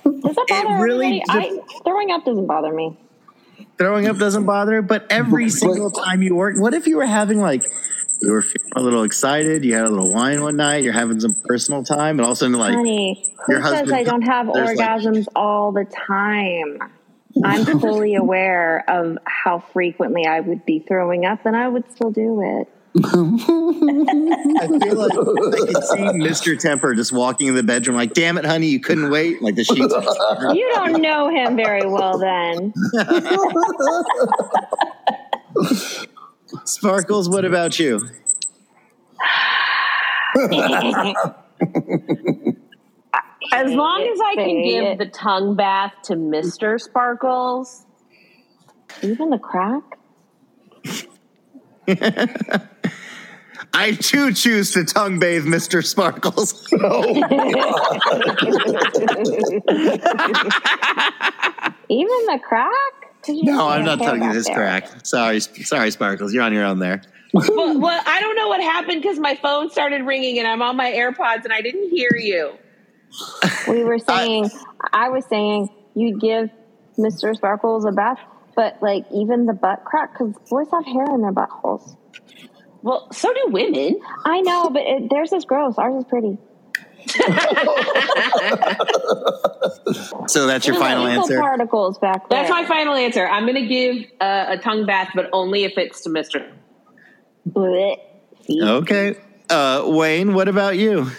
that 0.02 0.46
bother 0.48 0.82
really 0.82 1.22
everybody? 1.28 1.60
I, 1.60 1.82
throwing 1.84 2.10
up 2.10 2.24
doesn't 2.24 2.46
bother 2.46 2.72
me. 2.72 2.96
Throwing 3.78 4.08
up 4.08 4.18
doesn't 4.18 4.44
bother, 4.44 4.82
but 4.82 5.06
every 5.08 5.50
single 5.50 5.92
time 5.92 6.20
you 6.20 6.34
work, 6.34 6.58
what 6.58 6.74
if 6.74 6.88
you 6.88 6.96
were 6.96 7.06
having 7.06 7.38
like, 7.38 7.62
you 8.24 8.32
were 8.32 8.42
feeling 8.42 8.72
a 8.76 8.80
little 8.80 9.02
excited, 9.04 9.64
you 9.64 9.74
had 9.74 9.84
a 9.84 9.90
little 9.90 10.12
wine 10.12 10.42
one 10.42 10.56
night, 10.56 10.82
you're 10.84 10.92
having 10.92 11.20
some 11.20 11.34
personal 11.44 11.84
time, 11.84 12.18
and 12.18 12.22
all 12.22 12.32
of 12.32 12.36
a 12.36 12.38
sudden, 12.40 12.56
like, 12.58 12.74
Honey, 12.74 13.32
who 13.46 13.52
your 13.52 13.62
says 13.62 13.72
husband- 13.80 13.94
I 13.96 14.02
don't 14.04 14.22
have 14.22 14.52
there's, 14.52 14.76
like- 14.76 14.78
orgasms 14.78 15.26
all 15.36 15.72
the 15.72 15.84
time? 15.84 16.78
I'm 17.44 17.64
fully 17.80 18.14
aware 18.14 18.84
of 18.88 19.18
how 19.24 19.58
frequently 19.58 20.24
I 20.26 20.40
would 20.40 20.64
be 20.64 20.78
throwing 20.86 21.26
up, 21.26 21.44
and 21.46 21.56
I 21.56 21.68
would 21.68 21.90
still 21.90 22.10
do 22.10 22.40
it. 22.40 22.68
I 22.96 23.00
feel 23.10 24.96
like 24.96 25.12
I 25.12 25.66
can 25.66 25.82
see 25.82 25.98
Mr. 26.22 26.56
Temper 26.56 26.94
just 26.94 27.10
walking 27.10 27.48
in 27.48 27.56
the 27.56 27.62
bedroom, 27.64 27.96
like, 27.96 28.14
damn 28.14 28.38
it, 28.38 28.44
honey, 28.44 28.68
you 28.68 28.78
couldn't 28.78 29.10
wait. 29.10 29.42
Like 29.42 29.56
the 29.56 29.64
sheets. 29.64 29.92
You 30.56 30.70
don't 30.76 31.02
know 31.02 31.28
him 31.28 31.56
very 31.56 31.88
well, 31.88 32.18
then. 32.18 32.72
Sparkles, 36.64 37.28
what 37.28 37.44
about 37.44 37.78
you? 37.78 38.00
As 43.52 43.72
long 43.72 44.02
as 44.02 44.18
I 44.20 44.34
can 44.36 44.62
give 44.62 44.98
the 44.98 45.06
tongue 45.06 45.54
bath 45.54 45.92
to 46.04 46.14
Mr. 46.14 46.80
Sparkles, 46.80 47.84
Even 49.02 49.30
the 49.30 49.38
crack? 49.38 49.82
I 53.74 53.92
too 53.92 54.32
choose 54.32 54.70
to 54.72 54.84
tongue 54.84 55.18
bathe 55.18 55.46
Mr. 55.46 55.84
Sparkles. 55.84 56.68
Oh, 56.80 57.04
Even 61.88 62.26
the 62.26 62.38
crack? 62.42 63.03
'Cause 63.24 63.36
you 63.36 63.44
no, 63.44 63.68
I'm 63.68 63.84
can't 63.84 63.86
not 63.86 63.98
care 63.98 64.08
tonguing 64.08 64.28
back 64.28 64.34
his 64.34 64.46
there. 64.46 64.54
crack. 64.54 65.06
Sorry, 65.06 65.40
sorry, 65.40 65.90
Sparkles. 65.90 66.32
You're 66.34 66.42
on 66.42 66.52
your 66.52 66.64
own 66.64 66.78
there. 66.78 67.00
well, 67.32 67.78
well, 67.80 68.00
I 68.06 68.20
don't 68.20 68.36
know 68.36 68.48
what 68.48 68.60
happened 68.60 69.02
because 69.02 69.18
my 69.18 69.34
phone 69.36 69.70
started 69.70 70.02
ringing 70.02 70.38
and 70.38 70.46
I'm 70.46 70.62
on 70.62 70.76
my 70.76 70.92
AirPods 70.92 71.44
and 71.44 71.52
I 71.52 71.62
didn't 71.62 71.90
hear 71.90 72.10
you. 72.16 72.52
We 73.68 73.82
were 73.82 73.98
saying, 73.98 74.50
I 74.92 75.08
was 75.08 75.24
saying, 75.26 75.68
you'd 75.94 76.20
give 76.20 76.50
Mr. 76.98 77.34
Sparkles 77.34 77.84
a 77.86 77.92
bath, 77.92 78.18
but 78.54 78.76
like 78.82 79.04
even 79.12 79.46
the 79.46 79.52
butt 79.52 79.84
crack, 79.84 80.12
because 80.12 80.34
boys 80.50 80.66
have 80.72 80.84
hair 80.84 81.06
in 81.14 81.22
their 81.22 81.32
buttholes. 81.32 81.96
Well, 82.82 83.08
so 83.12 83.32
do 83.32 83.46
women. 83.48 83.98
I 84.24 84.40
know, 84.42 84.68
but 84.70 84.82
it, 84.82 85.10
theirs 85.10 85.32
is 85.32 85.44
gross. 85.44 85.76
Ours 85.78 85.94
is 85.96 86.04
pretty. 86.04 86.36
So 90.26 90.46
that's 90.46 90.66
your 90.66 90.76
final 90.76 91.06
answer. 91.06 91.38
Particles 91.38 91.98
back 91.98 92.28
there. 92.28 92.40
That's 92.40 92.50
my 92.50 92.64
final 92.66 92.94
answer. 92.94 93.26
I'm 93.26 93.44
going 93.44 93.62
to 93.62 93.66
give 93.66 94.04
uh, 94.20 94.46
a 94.48 94.58
tongue 94.58 94.86
bath, 94.86 95.10
but 95.14 95.28
only 95.32 95.64
if 95.64 95.76
it's 95.76 96.02
to 96.02 96.10
Mr. 96.10 96.50
Okay. 98.50 99.16
Uh, 99.50 99.84
Wayne, 99.86 100.34
what 100.34 100.48
about 100.48 100.78
you? 100.78 101.10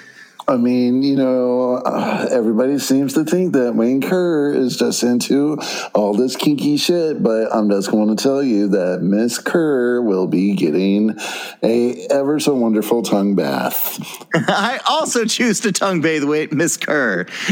I 0.47 0.57
mean, 0.57 1.01
you 1.01 1.15
know, 1.15 1.81
uh, 1.85 2.27
everybody 2.29 2.77
seems 2.77 3.13
to 3.13 3.25
think 3.25 3.53
that 3.53 3.73
Wayne 3.73 3.99
Kerr 4.01 4.53
is 4.53 4.77
just 4.77 5.01
into 5.01 5.57
all 5.95 6.13
this 6.13 6.35
kinky 6.35 6.77
shit, 6.77 7.23
but 7.23 7.53
I'm 7.53 7.67
just 7.69 7.89
going 7.89 8.15
to 8.15 8.21
tell 8.21 8.43
you 8.43 8.67
that 8.67 9.01
Miss 9.01 9.39
Kerr 9.39 10.01
will 10.01 10.27
be 10.27 10.53
getting 10.53 11.17
a 11.63 12.05
ever 12.11 12.39
so 12.39 12.53
wonderful 12.53 13.01
tongue 13.01 13.33
bath. 13.35 13.99
I 14.35 14.79
also 14.87 15.25
choose 15.25 15.61
to 15.61 15.71
tongue 15.71 16.01
bathe 16.01 16.25
with 16.25 16.51
Miss 16.51 16.77
Kerr. 16.77 17.23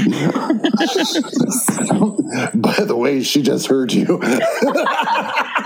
By 2.53 2.75
the 2.83 2.95
way, 2.95 3.23
she 3.23 3.41
just 3.41 3.65
heard 3.65 3.91
you. 3.91 4.21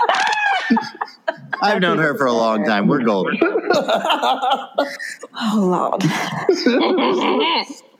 I've 1.60 1.80
known 1.80 1.98
her 1.98 2.16
for 2.16 2.26
a 2.26 2.32
long 2.32 2.64
time. 2.64 2.86
We're 2.88 3.02
golden. 3.04 3.38
Oh 5.40 5.90
Lord. 6.00 6.02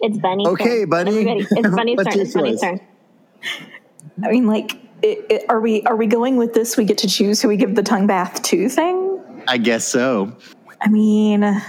it's 0.01 0.19
Bunny. 0.19 0.47
Okay, 0.47 0.85
Bunny. 0.85 1.11
Everybody, 1.21 1.47
it's 1.51 1.69
Bunny's 1.75 1.97
What's 1.99 2.15
turn. 2.15 2.21
It's 2.23 2.35
your 2.35 2.43
Bunny's 2.45 2.61
turn. 2.61 2.81
I 4.25 4.31
mean, 4.31 4.47
like, 4.47 4.73
it, 5.03 5.25
it, 5.31 5.45
are 5.49 5.61
we 5.61 5.83
are 5.85 5.95
we 5.97 6.07
going 6.07 6.37
with 6.37 6.55
this? 6.55 6.77
We 6.77 6.85
get 6.85 6.99
to 6.99 7.09
choose 7.09 7.41
who 7.41 7.49
we 7.49 7.57
give 7.57 7.75
the 7.77 7.83
tongue 7.83 8.07
bath 8.09 8.43
to 8.43 8.69
thing. 8.69 9.21
I 9.47 9.59
guess 9.59 9.85
so. 9.85 10.37
I 10.81 10.89
mean, 10.89 11.45
I 11.45 11.63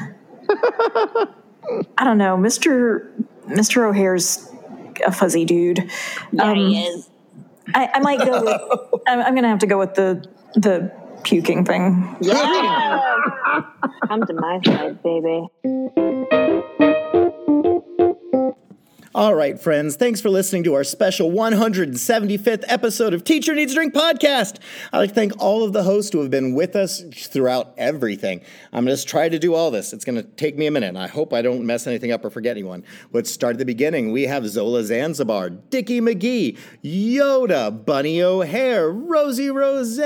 don't 2.03 2.17
know, 2.17 2.35
Mister 2.37 3.11
Mister 3.47 3.85
O'Hare's 3.85 4.49
a 5.05 5.11
fuzzy 5.11 5.45
dude. 5.45 5.89
Yeah, 6.31 6.53
he 6.55 6.87
Um, 6.87 6.95
is. 6.95 7.09
I, 7.75 7.89
I 7.93 7.99
might 7.99 8.19
go 8.19 8.41
with. 8.43 9.01
I'm, 9.07 9.19
I'm 9.19 9.35
gonna 9.35 9.49
have 9.49 9.59
to 9.59 9.67
go 9.67 9.77
with 9.77 9.93
the 9.93 10.25
the 10.55 10.91
puking 11.23 11.65
thing. 11.65 12.17
Yeah. 12.21 12.35
Come 14.07 14.25
to 14.25 14.33
my 14.33 14.59
side, 14.65 15.01
baby. 15.03 15.47
All 19.15 19.33
right, 19.33 19.59
friends, 19.59 19.95
thanks 19.95 20.21
for 20.21 20.29
listening 20.29 20.63
to 20.63 20.75
our 20.75 20.83
special 20.83 21.31
175th 21.31 22.63
episode 22.67 23.13
of 23.13 23.23
Teacher 23.23 23.55
Needs 23.55 23.71
a 23.71 23.75
Drink 23.75 23.93
podcast. 23.93 24.59
I'd 24.93 24.99
like 24.99 25.09
to 25.09 25.15
thank 25.15 25.33
all 25.41 25.63
of 25.63 25.73
the 25.73 25.81
hosts 25.81 26.13
who 26.13 26.21
have 26.21 26.29
been 26.29 26.53
with 26.53 26.75
us 26.75 27.03
throughout 27.13 27.73
everything. 27.75 28.41
I'm 28.71 28.85
going 28.85 28.95
to 28.95 29.03
try 29.03 29.27
to 29.27 29.39
do 29.39 29.55
all 29.55 29.71
this. 29.71 29.93
It's 29.93 30.05
going 30.05 30.17
to 30.17 30.23
take 30.23 30.57
me 30.57 30.67
a 30.67 30.71
minute, 30.71 30.95
I 30.95 31.07
hope 31.07 31.33
I 31.33 31.41
don't 31.41 31.65
mess 31.65 31.87
anything 31.87 32.11
up 32.11 32.23
or 32.23 32.29
forget 32.29 32.51
anyone. 32.51 32.85
Let's 33.11 33.31
start 33.31 33.55
at 33.55 33.57
the 33.57 33.65
beginning. 33.65 34.11
We 34.11 34.23
have 34.23 34.47
Zola 34.47 34.83
Zanzibar, 34.83 35.49
Dickie 35.49 36.01
McGee, 36.01 36.57
Yoda, 36.83 37.83
Bunny 37.83 38.21
O'Hare, 38.21 38.89
Rosie 38.89 39.49
Rose, 39.49 39.99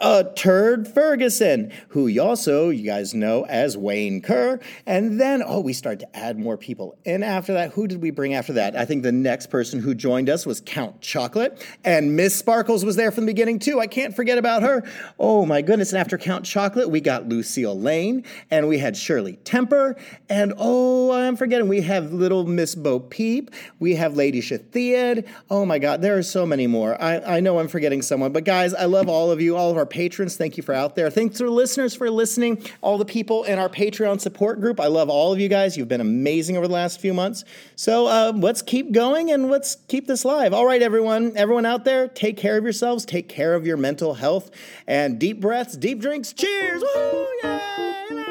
uh, 0.00 0.24
Turd 0.34 0.86
Ferguson, 0.86 1.72
who 1.88 2.06
you 2.06 2.22
also, 2.22 2.68
you 2.68 2.84
guys 2.84 3.14
know 3.14 3.44
as 3.46 3.76
Wayne 3.76 4.20
Kerr. 4.20 4.60
And 4.84 5.20
then, 5.20 5.42
oh, 5.44 5.60
we 5.60 5.72
start 5.72 6.00
to 6.00 6.16
add 6.16 6.38
more 6.38 6.56
people. 6.56 6.98
And 7.06 7.24
after 7.24 7.54
that, 7.54 7.72
who 7.72 7.86
did 7.86 8.02
we 8.02 8.10
bring 8.10 8.34
after 8.34 8.52
that? 8.54 8.76
I 8.76 8.84
think 8.84 9.02
the 9.02 9.12
next 9.12 9.46
person 9.48 9.80
who 9.80 9.94
joined 9.94 10.28
us 10.28 10.44
was 10.44 10.60
Count 10.60 11.00
Chocolate. 11.00 11.64
And 11.84 12.14
Miss 12.14 12.36
Sparkles 12.36 12.84
was 12.84 12.96
there 12.96 13.10
from 13.10 13.24
the 13.24 13.32
beginning, 13.32 13.58
too. 13.58 13.80
I 13.80 13.86
can't 13.86 14.14
forget 14.14 14.38
about 14.38 14.62
her. 14.62 14.82
Oh, 15.18 15.46
my 15.46 15.62
goodness. 15.62 15.92
And 15.92 15.98
after 15.98 16.18
Count 16.18 16.44
Chocolate, 16.44 16.90
we 16.90 17.00
got 17.00 17.28
Lucille 17.28 17.78
Lane, 17.78 18.24
and 18.50 18.68
we 18.68 18.78
had 18.78 18.96
Shirley 18.96 19.36
Temper. 19.36 19.96
And 20.28 20.52
oh, 20.58 21.12
I'm 21.12 21.36
forgetting, 21.36 21.68
we 21.68 21.80
have 21.82 22.12
little 22.12 22.44
Miss 22.46 22.74
Bo 22.74 23.00
Peep. 23.00 23.50
We 23.78 23.94
have 23.94 24.16
Lady 24.16 24.42
Shathiad. 24.42 25.26
Oh, 25.48 25.64
my 25.64 25.78
God, 25.78 26.02
there 26.02 26.18
are 26.18 26.22
so 26.22 26.44
many 26.44 26.66
more. 26.66 27.00
I, 27.00 27.36
I 27.36 27.40
know 27.40 27.58
I'm 27.58 27.68
forgetting 27.68 28.02
someone, 28.02 28.32
but 28.32 28.44
guys, 28.44 28.74
I 28.74 28.84
love 28.84 29.08
all 29.08 29.30
of 29.30 29.40
you, 29.40 29.56
all 29.56 29.70
of 29.70 29.76
our 29.76 29.85
patrons. 29.86 30.36
Thank 30.36 30.56
you 30.56 30.62
for 30.62 30.74
out 30.74 30.96
there. 30.96 31.10
Thanks 31.10 31.38
to 31.38 31.44
the 31.44 31.50
listeners 31.50 31.94
for 31.94 32.10
listening, 32.10 32.62
all 32.80 32.98
the 32.98 33.04
people 33.04 33.44
in 33.44 33.58
our 33.58 33.68
Patreon 33.68 34.20
support 34.20 34.60
group. 34.60 34.80
I 34.80 34.86
love 34.86 35.08
all 35.08 35.32
of 35.32 35.40
you 35.40 35.48
guys. 35.48 35.76
You've 35.76 35.88
been 35.88 36.00
amazing 36.00 36.56
over 36.56 36.66
the 36.66 36.74
last 36.74 37.00
few 37.00 37.14
months. 37.14 37.44
So 37.76 38.06
uh, 38.06 38.32
let's 38.34 38.62
keep 38.62 38.92
going 38.92 39.30
and 39.30 39.50
let's 39.50 39.76
keep 39.88 40.06
this 40.06 40.24
live. 40.24 40.52
All 40.52 40.66
right, 40.66 40.82
everyone, 40.82 41.36
everyone 41.36 41.66
out 41.66 41.84
there, 41.84 42.08
take 42.08 42.36
care 42.36 42.56
of 42.56 42.64
yourselves, 42.64 43.04
take 43.04 43.28
care 43.28 43.54
of 43.54 43.66
your 43.66 43.76
mental 43.76 44.14
health, 44.14 44.50
and 44.86 45.18
deep 45.18 45.40
breaths, 45.40 45.76
deep 45.76 46.00
drinks. 46.00 46.32
Cheers! 46.32 46.82
Woo! 46.82 47.26
Yay! 47.42 48.25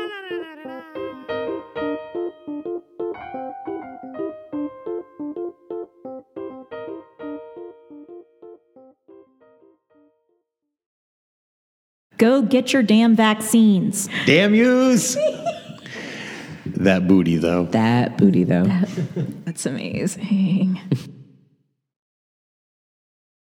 Go 12.18 12.42
get 12.42 12.74
your 12.74 12.84
damn 12.84 13.16
vaccines. 13.16 14.08
Damn 14.26 14.56
yous! 14.56 15.16
that 16.66 17.08
booty, 17.08 17.38
though. 17.38 17.66
That 17.66 18.18
booty, 18.18 18.44
though. 18.44 18.66
That's 19.46 19.66
amazing. 19.66 20.80